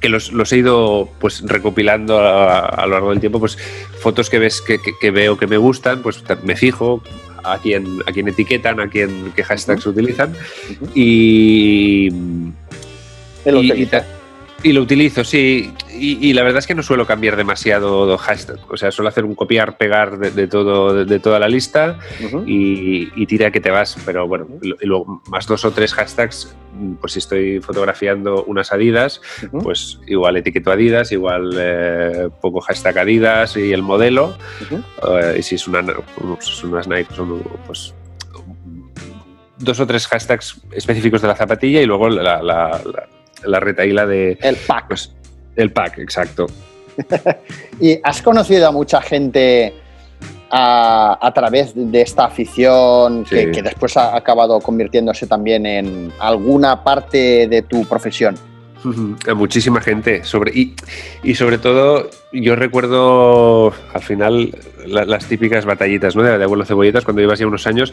[0.00, 3.56] que los, los he ido pues recopilando a, a lo largo del tiempo, pues
[4.00, 7.02] fotos que ves que, que- que veo que me gustan, pues me fijo
[7.44, 10.34] a quién, a quién etiquetan, a quién qué hashtags utilizan
[10.94, 12.08] y,
[13.90, 14.06] ta-
[14.64, 15.72] y lo utilizo, sí.
[15.92, 18.58] Y, y la verdad es que no suelo cambiar demasiado hashtag.
[18.68, 21.98] O sea, suelo hacer un copiar, pegar de, de todo, de, de toda la lista
[22.46, 23.96] y, y tira que te vas.
[24.04, 26.56] Pero bueno, y luego más dos o tres hashtags,
[27.00, 29.20] pues si estoy fotografiando unas Adidas,
[29.62, 34.36] pues igual etiqueto Adidas, igual eh, pongo hashtag Adidas y el modelo.
[34.72, 37.94] Eh, y si es, una, pues, unas Nike, son, pues
[39.58, 43.08] dos o tres hashtags específicos de la zapatilla y luego la, la, la,
[43.46, 44.88] la retaíla de El pack.
[44.88, 45.14] pues,
[45.56, 46.46] el pack, exacto.
[47.80, 49.74] ¿Y has conocido a mucha gente
[50.50, 53.50] a, a través de esta afición que, Sí.
[53.52, 58.36] que después ha acabado convirtiéndose también en alguna parte de tu profesión?
[59.28, 60.22] A muchísima gente.
[60.24, 60.74] Sobre, y,
[61.22, 64.54] y sobre todo, yo recuerdo al final
[64.86, 66.22] la- las típicas batallitas ¿no?
[66.22, 67.92] de, de abuelo cebolletas cuando llevas ya unos años.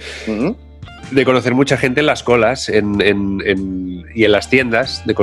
[1.11, 5.03] De conocer mucha gente en las colas en, en- en- y en las tiendas.
[5.05, 5.13] De,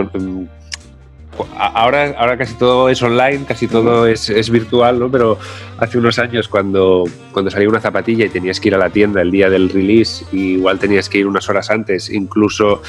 [1.57, 5.11] ahora, ahora casi todo es online, casi todo es, es virtual, ¿no?
[5.11, 5.39] pero
[5.79, 9.21] hace unos años cuando, cuando salía una zapatilla y tenías que ir a la tienda
[9.23, 12.83] el día del release, y igual tenías que ir unas horas antes, incluso...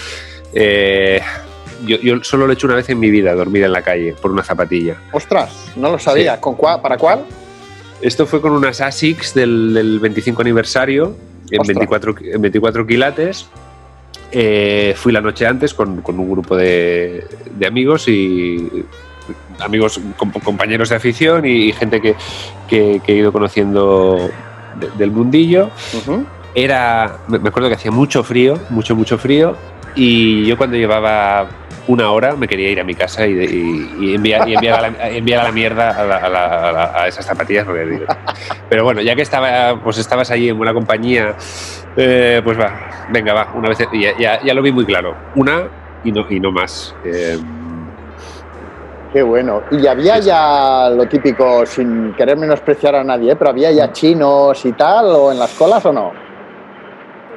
[0.54, 1.22] eh,
[1.86, 4.14] yo, yo solo lo he hecho una vez en mi vida, dormir en la calle
[4.22, 4.98] por una zapatilla.
[5.14, 6.36] Ostras, no lo sabía.
[6.36, 6.42] Sí.
[6.42, 7.24] ¿Con cuál- ¿Para cuál?
[8.02, 11.16] Esto fue con unas ASICS del, del 25 aniversario
[11.52, 11.78] en Ostras.
[11.78, 13.50] 24, en 24 quilates.
[14.32, 17.26] Eh, fui la noche antes con, con un grupo de,
[17.58, 18.70] de amigos y
[19.60, 22.16] amigos, com- compañeros de afición y, gente que,
[22.68, 24.30] que- que he ido conociendo
[24.80, 25.70] de- del mundillo.
[26.56, 29.56] Era, me acuerdo que hacía mucho frío, mucho, mucho frío,
[29.96, 31.48] y yo cuando llevaba
[31.90, 34.90] una hora me quería ir a mi casa y, y- y enviar, y enviar, a
[34.90, 37.66] la, enviar a la mierda a, la- a la- a la- a esas zapatillas.
[37.66, 38.06] porque
[38.70, 41.34] pero bueno, ya que estaba, pues estabas allí en buena compañía,
[41.98, 42.72] eh, pues va,
[43.10, 45.64] venga, va, una vez, y ya, ya- ya lo vi muy claro, una
[46.04, 46.96] y no, y no más.
[47.04, 47.38] Eh,
[49.12, 49.64] Qué bueno.
[49.72, 53.36] Y había ya lo típico, sin querer menospreciar a nadie, ¿eh?
[53.36, 56.12] pero había ya chinos y tal, o en las colas o no.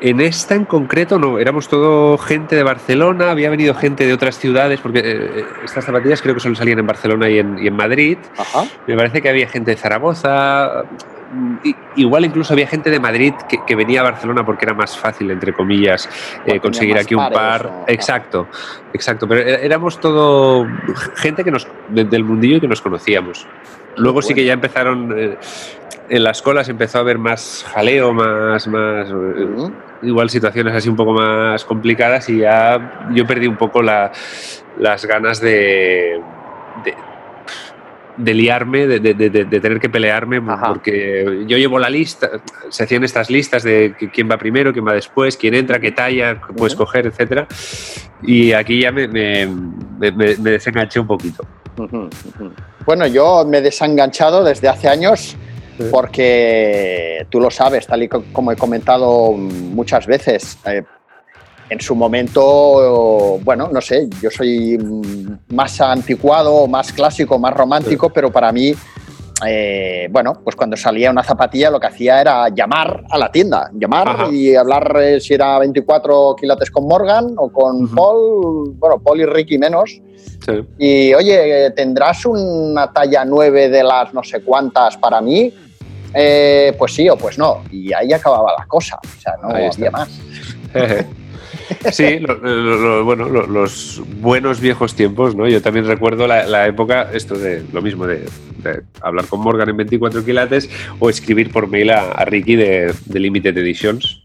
[0.05, 4.37] En esta en concreto no, éramos todo gente de Barcelona, había venido gente de otras
[4.37, 7.77] ciudades, porque eh, estas zapatillas creo que solo salían en Barcelona y en, y en
[7.77, 8.19] Madrid.
[8.37, 8.65] Ajá.
[8.89, 10.83] Me parece que había gente de Zaragoza,
[11.95, 15.31] igual incluso había gente de Madrid que, que venía a Barcelona porque era más fácil,
[15.31, 16.09] entre comillas,
[16.47, 17.67] eh, conseguir aquí un par.
[17.67, 18.49] o- Exacto,
[18.93, 20.67] exacto, pero éramos todo
[21.15, 23.47] gente que nos, de- del mundillo y que nos conocíamos.
[23.97, 25.15] Luego sí que ya empezaron...
[25.17, 25.39] eh,
[26.09, 29.71] en las colas empezó a haber más jaleo, más, más eh.
[30.03, 34.11] Igual situaciones así un poco más complicadas y ya yo perdí un poco la-
[34.79, 36.21] las ganas de,
[36.85, 36.95] de,
[38.17, 40.69] de liarme, de, de- de- de tener que pelearme, Ajá.
[40.69, 42.29] porque yo llevo la lista,
[42.69, 46.41] se hacían estas listas de quién va primero, quién va después, quién entra, qué talla
[46.57, 46.85] puedes Ujú.
[46.85, 47.47] coger, etcétera
[48.23, 49.47] Y aquí ya me, me,
[49.99, 51.45] me- me- desenganché un poquito.
[51.77, 51.97] Ujú,
[52.37, 52.53] ujú.
[52.85, 55.37] Bueno, yo me he desenganchado desde hace años
[55.79, 55.85] Sí.
[55.91, 60.59] porque tú lo sabes, tal y co- como he comentado muchas veces.
[60.67, 60.83] eh,
[61.71, 68.11] en su momento, bueno, no sé, yo soy mm, más anticuado, más clásico, más romántico,
[68.11, 68.75] pero para mí,
[69.47, 73.71] eh, bueno, pues cuando salía una zapatilla lo que hacía era llamar a la tienda,
[73.75, 74.29] llamar Ajá.
[74.31, 77.89] y hablar eh, si era 24 quilates con Morgan o con.
[77.95, 80.01] Paul, bueno, Paul y Ricky menos.
[80.45, 80.53] Sí.
[80.79, 85.53] Y oye, ¿tendrás una talla 9 de las no sé cuántas para mí?
[86.15, 87.63] Eh, pues sí o pues no.
[87.71, 88.99] Y ahí acababa la cosa.
[89.03, 90.09] O sea, no había más.
[91.93, 95.49] Sí, lo- bueno, lo- los buenos viejos tiempos, ¿no?
[95.49, 98.25] Yo también recuerdo la, época, esto de lo mismo, de,
[99.01, 104.23] hablar con Morgan en 24 quilates o escribir por mail a, Ricky de, Limited Editions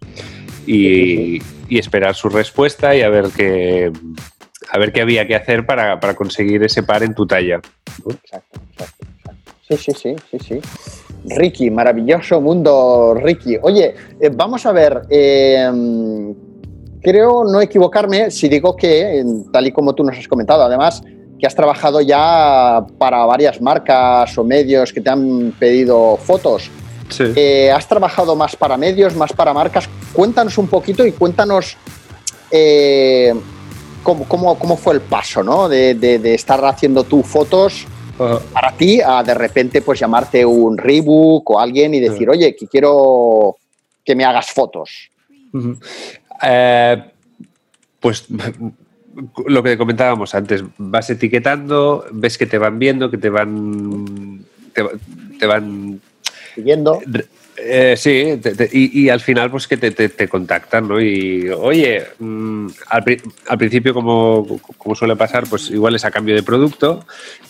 [0.66, 3.92] y, esperar su respuesta y a ver qué,
[4.70, 7.60] a ver qué había que hacer para, para conseguir ese par en tu talla.
[8.10, 9.52] Exacto, exacto, exacto.
[9.68, 10.60] Sí, sí, sí, sí, sí.
[11.36, 13.58] Ricky, maravilloso mundo, Ricky.
[13.62, 15.02] Oye, eh, vamos a ver.
[15.10, 15.70] eh,
[17.08, 21.02] creo no equivocarme si digo que, tal y como tú nos has comentado, además,
[21.40, 26.70] que has trabajado ya para varias marcas o medios que te han pedido fotos.
[27.10, 27.24] Sí.
[27.36, 29.88] Eh, ¿Has trabajado más para medios, más para marcas?
[30.12, 31.78] Cuéntanos un poquito y cuéntanos
[32.52, 33.34] eh,
[34.04, 35.70] cómo, cómo- cómo fue el paso, ¿no?
[35.70, 37.86] De, de- de estar haciendo tú fotos
[38.20, 38.40] Ajá.
[38.52, 42.68] para ti a de repente pues llamarte un Reebok o alguien y decir, oye, que
[42.68, 43.56] quiero
[44.04, 45.10] que me hagas fotos.
[45.54, 45.78] Ujú.
[46.44, 47.04] Eh,
[48.00, 48.26] pues
[49.48, 54.46] lo que comentábamos antes, vas etiquetando, ves que te van viendo, que te van.
[54.74, 54.92] te, va-
[55.40, 56.00] te van.
[56.56, 57.02] Siguiendo.
[57.58, 61.02] eh, sí, te- te- y, y al final, pues que te, te- contactan, ¿no?
[61.02, 66.12] Y oye, mm, al, pri- al principio, como, como suele pasar, pues igual es a
[66.12, 67.06] cambio de producto.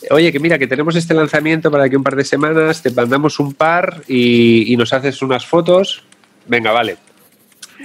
[0.09, 3.39] Oye, que mira, que tenemos este lanzamiento para que un par de semanas te mandamos
[3.39, 6.03] un par y, y nos haces unas fotos.
[6.47, 6.97] Venga, vale.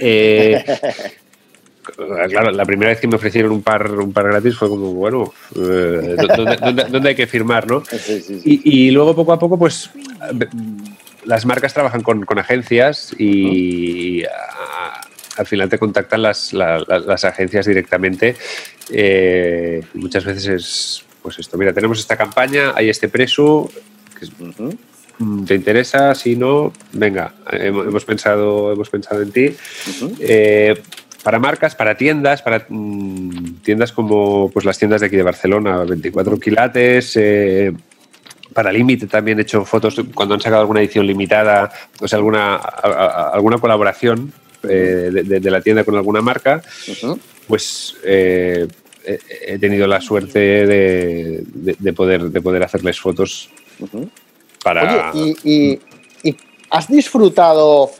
[0.01, 0.65] Eh,
[2.29, 5.33] claro, la primera vez que me ofrecieron un par, un par gratis fue como, bueno,
[5.57, 7.85] eh, ¿dónde, dónde- dónde hay que firmar, no?
[7.85, 8.41] Sí, sí, sí.
[8.65, 9.91] Y, y luego poco a poco, pues
[11.25, 15.01] las marcas trabajan con, con agencias y a-
[15.39, 18.37] al final te contactan las, la- la- las agencias directamente.
[18.91, 23.71] Eh, muchas veces es, pues esto, mira, tenemos esta campaña, hay este preso,
[24.19, 24.77] que es- Ujú.
[25.47, 26.15] ¿Te interesa?
[26.15, 29.55] Si no, venga, hemos, pensado, hemos pensado en ti.
[30.21, 30.75] Eh,
[31.23, 35.85] para marcas, para tiendas, para, mm, tiendas como pues las tiendas de aquí de Barcelona,
[35.85, 37.73] 24 quilates, eh,
[38.53, 42.57] para Límite también he hecho fotos cuando han sacado alguna edición limitada, o sea, alguna,
[42.57, 44.33] alguna colaboración
[44.69, 46.63] eh, de, la tienda con alguna marca,
[47.47, 48.69] pues eh,
[49.05, 53.51] he tenido la suerte de, poder, de poder hacerles fotos
[54.63, 55.13] para...
[55.13, 55.81] Oye, y,
[56.71, 57.91] has disfrutado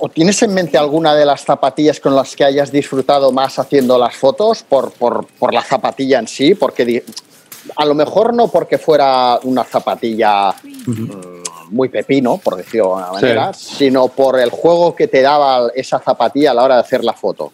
[0.00, 3.96] ¿O tienes en mente alguna de las zapatillas con las que hayas disfrutado más haciendo
[3.96, 6.54] las fotos por, por la zapatilla en sí?
[6.54, 7.04] Porque
[7.76, 13.12] a lo mejor no porque fuera una zapatilla mm, muy pepino, por decirlo de alguna
[13.12, 17.04] manera, sino por el juego que te daba esa zapatilla a la hora de hacer
[17.04, 17.52] la foto.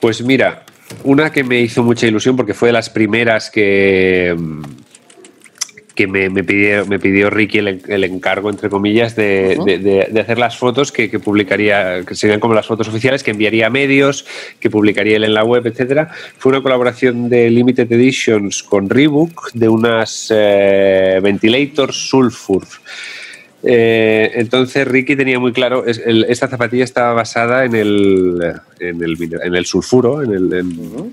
[0.00, 0.64] Pues mira,
[1.04, 4.36] una que me hizo mucha ilusión porque fue de las primeras que,
[5.94, 11.08] que me, pidió, me pidió Ricky el, encargo, entre comillas, de, hacer las fotos que,
[11.18, 14.26] publicaría, que serían como las fotos oficiales, que enviaría a medios,
[14.58, 16.10] que publicaría él en la web, etcétera.
[16.38, 22.64] Fue una colaboración de Limited Editions con Reebok de unas eh, ventilators Sulfur.
[23.64, 29.54] Eh, entonces Ricky tenía muy claro, esta zapatilla estaba basada en el, en el, en
[29.54, 31.12] el sulfuro, en el,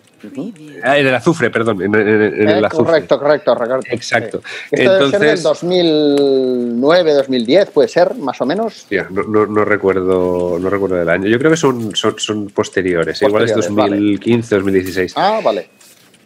[0.83, 2.85] ah, en, el azufre, perdón, en, el eh, azufre.
[2.85, 3.87] Correcto, correcto, correcto.
[3.91, 4.41] Exacto.
[4.71, 8.87] Esto Entonces, debe ser del 2009, 2010, puede ser, más o menos.
[9.11, 11.27] no, no, recuerdo, no recuerdo el año.
[11.27, 15.13] Yo creo que son, son, posteriores, igual es 2015, 2016.
[15.15, 15.69] Ah, vale.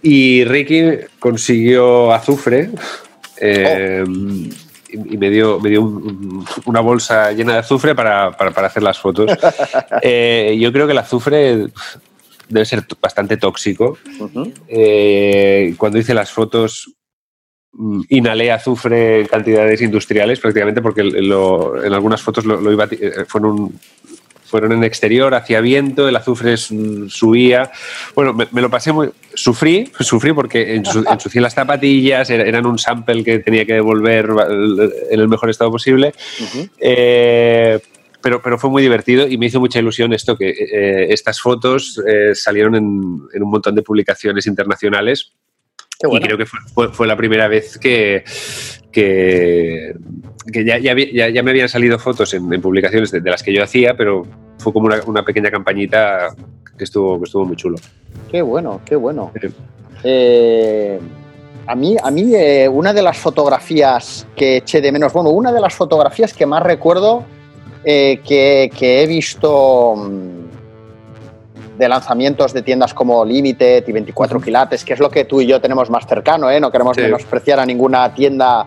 [0.01, 2.69] Y Ricky consiguió azufre.
[3.41, 4.62] Eh, oh
[4.93, 5.83] y me dio, me dio
[6.65, 9.31] una bolsa llena de azufre para, hacer las fotos.
[10.01, 11.67] Eh, yo creo que el azufre
[12.49, 13.97] debe ser bastante tóxico.
[14.67, 16.93] Eh, cuando hice las fotos
[17.71, 23.79] mm, inhalé azufre en cantidades industriales prácticamente porque en algunas fotos lo, iba, eh, fueron
[24.53, 27.71] fueron en exterior, hacía viento, el azufre subía.
[28.13, 29.09] Bueno, me, lo pasé muy.
[29.33, 30.75] Sufrí, sufrí porque
[31.09, 34.29] ensucié las zapatillas, eran un sample que tenía que devolver
[35.09, 36.13] en el mejor estado posible.
[36.77, 37.79] Eh,
[38.21, 41.99] pero, pero, fue muy divertido y me hizo mucha ilusión esto, que eh, estas fotos
[42.07, 45.33] eh, salieron en, un montón de publicaciones internacionales.
[46.11, 48.23] Y creo que fue, la primera vez que,
[48.91, 49.95] que,
[50.51, 54.25] ya, ya, me habían salido fotos en, publicaciones de, las que yo hacía, pero
[54.57, 56.35] fue como una, pequeña campañita
[56.77, 57.77] que estuvo, que estuvo muy chulo.
[58.29, 59.31] Qué bueno, qué bueno.
[60.03, 60.99] Eh,
[61.67, 65.51] a mí, a mí eh, una de las fotografías que eché de menos, bueno, una
[65.53, 67.23] de las fotografías que más recuerdo
[67.85, 70.52] eh, que, he visto mm,
[71.83, 75.47] de lanzamientos de tiendas como Limited y 24 quilates, que es lo que tú y
[75.47, 76.59] yo tenemos más cercano, ¿eh?
[76.59, 78.65] no queremos menospreciar a ninguna tienda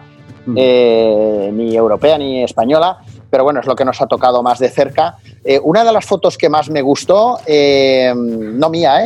[0.54, 2.98] eh, ni europea ni española,
[3.30, 5.16] pero bueno, es lo que nos ha tocado más de cerca.
[5.42, 9.00] Eh, una de las fotos que más me gustó, eh, no mía,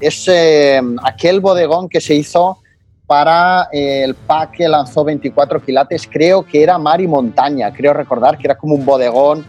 [0.00, 0.30] es
[1.04, 2.58] aquel bodegón que se hizo
[3.06, 8.38] para el pack que lanzó 24 quilates, creo que era mar y montaña, creo recordar
[8.38, 9.44] que era como un bodegón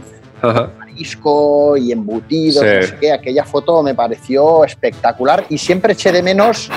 [1.77, 6.69] y embutidos, no sé qué, aquella foto me pareció espectacular y siempre eché de menos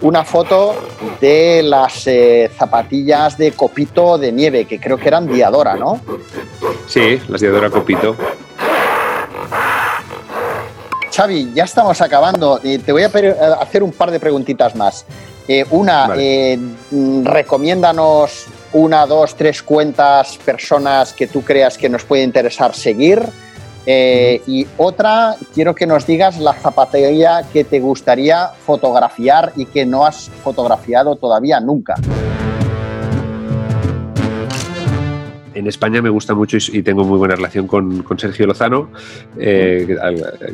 [0.00, 0.74] una foto
[1.20, 6.00] de las eh, zapatillas de copito de nieve, que creo que eran Diadora, ¿no?
[6.86, 8.16] Sí, las Diadora Copito.
[11.14, 12.60] Xavi, ya estamos acabando.
[12.62, 15.06] Eh, te voy a eh, hacer un par de preguntitas más.
[15.70, 22.74] una, mm, recomiéndanos una, dos, tres cuentas, personas que tú creas que nos puede interesar
[22.74, 23.22] seguir.
[23.86, 29.86] Eh, y otra, quiero que nos digas la zapatería que te gustaría fotografiar y que
[29.86, 31.94] no has fotografiado todavía nunca.
[35.54, 38.90] En España me gusta mucho y tengo muy buena relación con, Sergio Lozano,
[39.38, 39.96] eh,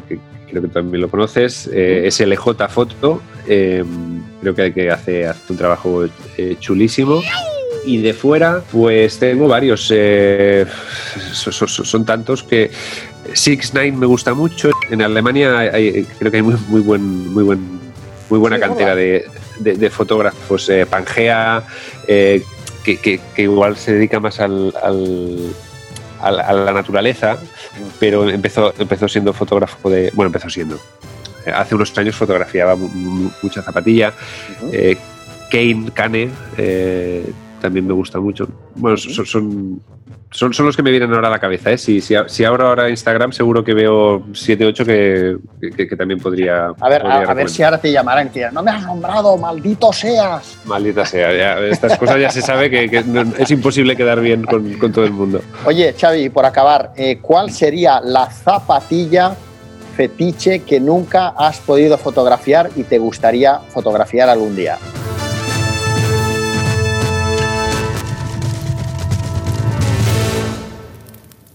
[0.07, 0.19] que,
[0.49, 5.57] creo que también lo conoces, eh, es LJ Foto, creo que, que hace, hace un
[5.57, 6.05] trabajo
[6.61, 7.21] chulísimo.
[7.85, 9.93] Y de fuera, pues tengo varios.
[11.33, 12.71] son, tantos que
[13.35, 14.71] Six Nine me gusta mucho.
[14.91, 15.71] En Alemania
[16.19, 17.61] creo que hay muy, muy, buen, muy, buen,
[18.29, 20.69] muy buena cantera de, fotógrafos.
[20.69, 21.63] Eh, Pangea,
[22.07, 22.43] eh,
[22.85, 24.73] que, igual se dedica más al,
[26.21, 27.39] a la naturaleza,
[27.99, 30.11] pero empezó, empezó siendo fotógrafo de.
[30.15, 30.79] Bueno, empezó siendo.
[31.53, 34.13] Hace unos años fotografiaba mucha zapatilla.
[34.73, 34.97] Eh,
[35.51, 36.31] Kane, Kane,
[37.61, 38.49] también me gusta mucho.
[38.75, 39.83] Bueno, son, son,
[40.33, 41.71] son, los que me vienen ahora a la cabeza.
[41.71, 41.79] ¿eh?
[41.79, 45.37] Si, si, si abro ahora Instagram, seguro que veo 7, 8 que,
[45.77, 46.73] que, también podría.
[46.81, 50.59] A ver, a, ver si ahora te llamarán y no me has nombrado, maldito seas.
[50.65, 53.05] Maldita sea, estas cosas ya se sabe que,
[53.39, 55.41] es imposible quedar bien con, con, todo el mundo.
[55.65, 59.35] Oye, Xavi, por acabar, eh, ¿cuál sería la zapatilla
[59.97, 64.79] fetiche que nunca has podido fotografiar y te gustaría fotografiar algún día?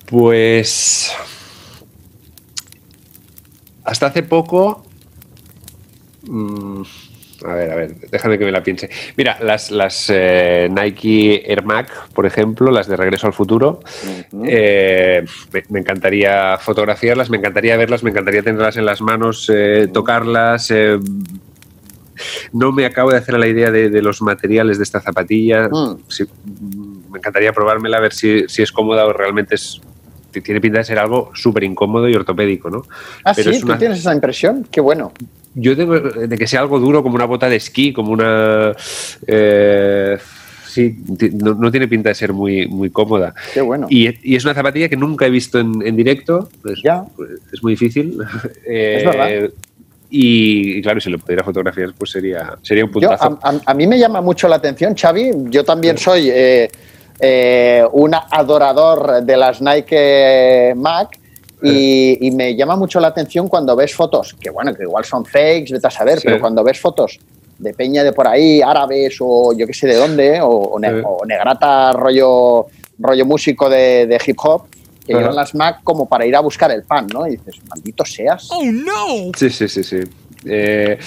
[0.08, 1.14] Pues
[3.84, 4.84] hasta hace poco...
[6.24, 6.82] mm,
[7.46, 8.90] a ver, a ver, déjame que me la piense.
[9.16, 13.82] Mira, las, las eh, Nike Air Mac, por ejemplo, las de Regreso al Futuro,
[14.46, 19.88] eh, me, me encantaría fotografiarlas, me encantaría verlas, me encantaría tenerlas en las manos, eh,
[19.94, 20.74] tocarlas.
[22.54, 25.70] no me acabo de hacer a la idea de, de los materiales de esta zapatilla.
[25.70, 25.98] Mm.
[26.08, 29.80] Sí, mm, me encantaría probármela a ver si, si es cómoda o realmente es,
[30.42, 32.84] tiene pinta de ser algo súper incómodo y ortopédico, ¿no?
[33.24, 34.68] Ah, Pero sí, ¿tú una- tienes esa impresión?
[34.72, 35.12] Qué bueno.
[35.56, 38.74] yo tengo de que sea algo duro como una bota de esquí, como una...
[39.26, 40.18] eh,
[40.68, 40.96] sí,
[41.34, 43.34] no, no tiene pinta de ser muy, muy cómoda.
[43.54, 43.88] Qué bueno.
[43.90, 46.50] Y, y es una zapatilla que nunca he visto en, en directo.
[46.66, 47.04] Es, Ya.
[47.52, 48.18] es muy difícil.
[48.66, 49.50] Eh, Es verdad.
[50.10, 53.40] Y, y claro, si lo pudiera fotografiar, pues sería, sería un Yo, puntazo.
[53.44, 55.32] a, a- a mí me llama mucho la atención, Xavi.
[55.50, 56.70] Yo también soy eh,
[57.20, 61.20] eh, un adorador de las Nike Mac
[61.64, 65.26] y, y me llama mucho la atención cuando ves fotos, que bueno, que igual son
[65.26, 66.26] fakes, vete a saber, Sí.
[66.26, 67.20] pero cuando ves fotos
[67.58, 71.00] de peña de por ahí, árabes o yo qué sé de dónde, o, o ne-
[71.00, 71.02] Sí.
[71.04, 72.68] o negrata rollo,
[73.00, 74.68] rollo músico de, de hip hop,
[75.06, 77.26] que llevan las Mac como para ir a buscar el pan, ¿no?
[77.26, 78.50] Y dices, maldito seas.
[79.38, 79.98] Sí, sí, sí, sí.
[80.46, 81.00] Eh,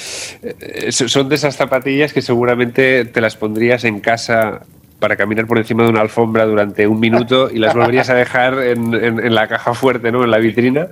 [0.42, 4.62] eh, son de esas zapatillas que seguramente te las pondrías en casa
[5.00, 8.62] para caminar por encima de una alfombra durante un minuto y las volverías a dejar
[8.62, 10.22] en, en- en la caja fuerte, ¿no?
[10.22, 10.88] En la vitrina.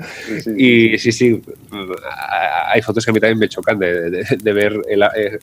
[0.57, 1.41] Y sí, sí,
[2.73, 5.39] hay fotos que a mí también me chocan de, de- de ver el- eh,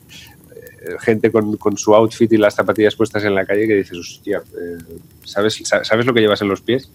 [1.00, 4.38] gente con, con su outfit y las zapatillas puestas en la calle que dices, hostia,
[4.38, 4.78] eh,
[5.24, 6.90] ¿sabes, sa- ¿sabes lo que llevas en los pies?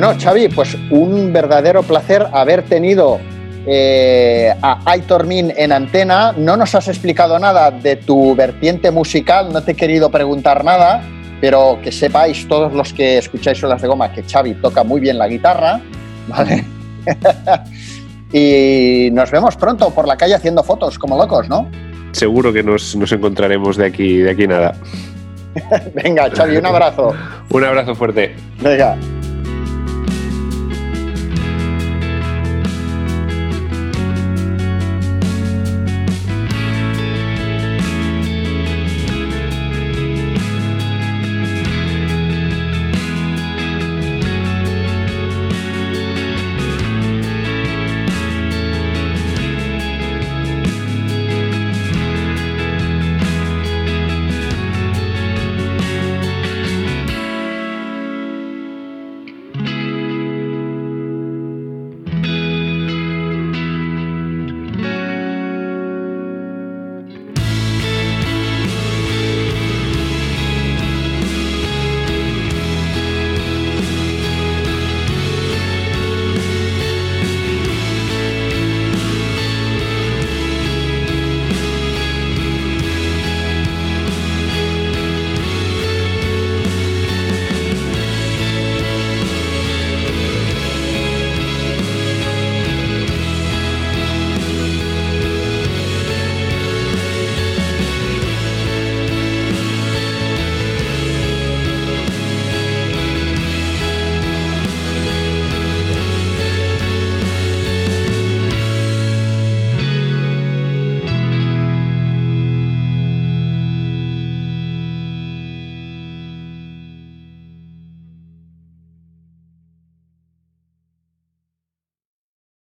[0.00, 3.20] Bueno, Xavi, pues un verdadero placer haber tenido
[3.66, 6.32] eh, a Aitor Min en antena.
[6.32, 11.02] No nos has explicado nada de tu vertiente musical, no te he querido preguntar nada,
[11.42, 15.18] pero que sepáis todos los que escucháis Olas de Goma que Xavi toca muy bien
[15.18, 15.82] la guitarra,
[16.28, 16.64] ¿vale?
[18.32, 21.70] y nos vemos pronto por la calle haciendo fotos como locos, ¿no?
[22.12, 24.72] Seguro que nos, nos encontraremos de aquí, de aquí nada.
[25.94, 27.12] Venga, Xavi, un abrazo.
[27.50, 28.34] Un abrazo fuerte.
[28.62, 28.96] Venga.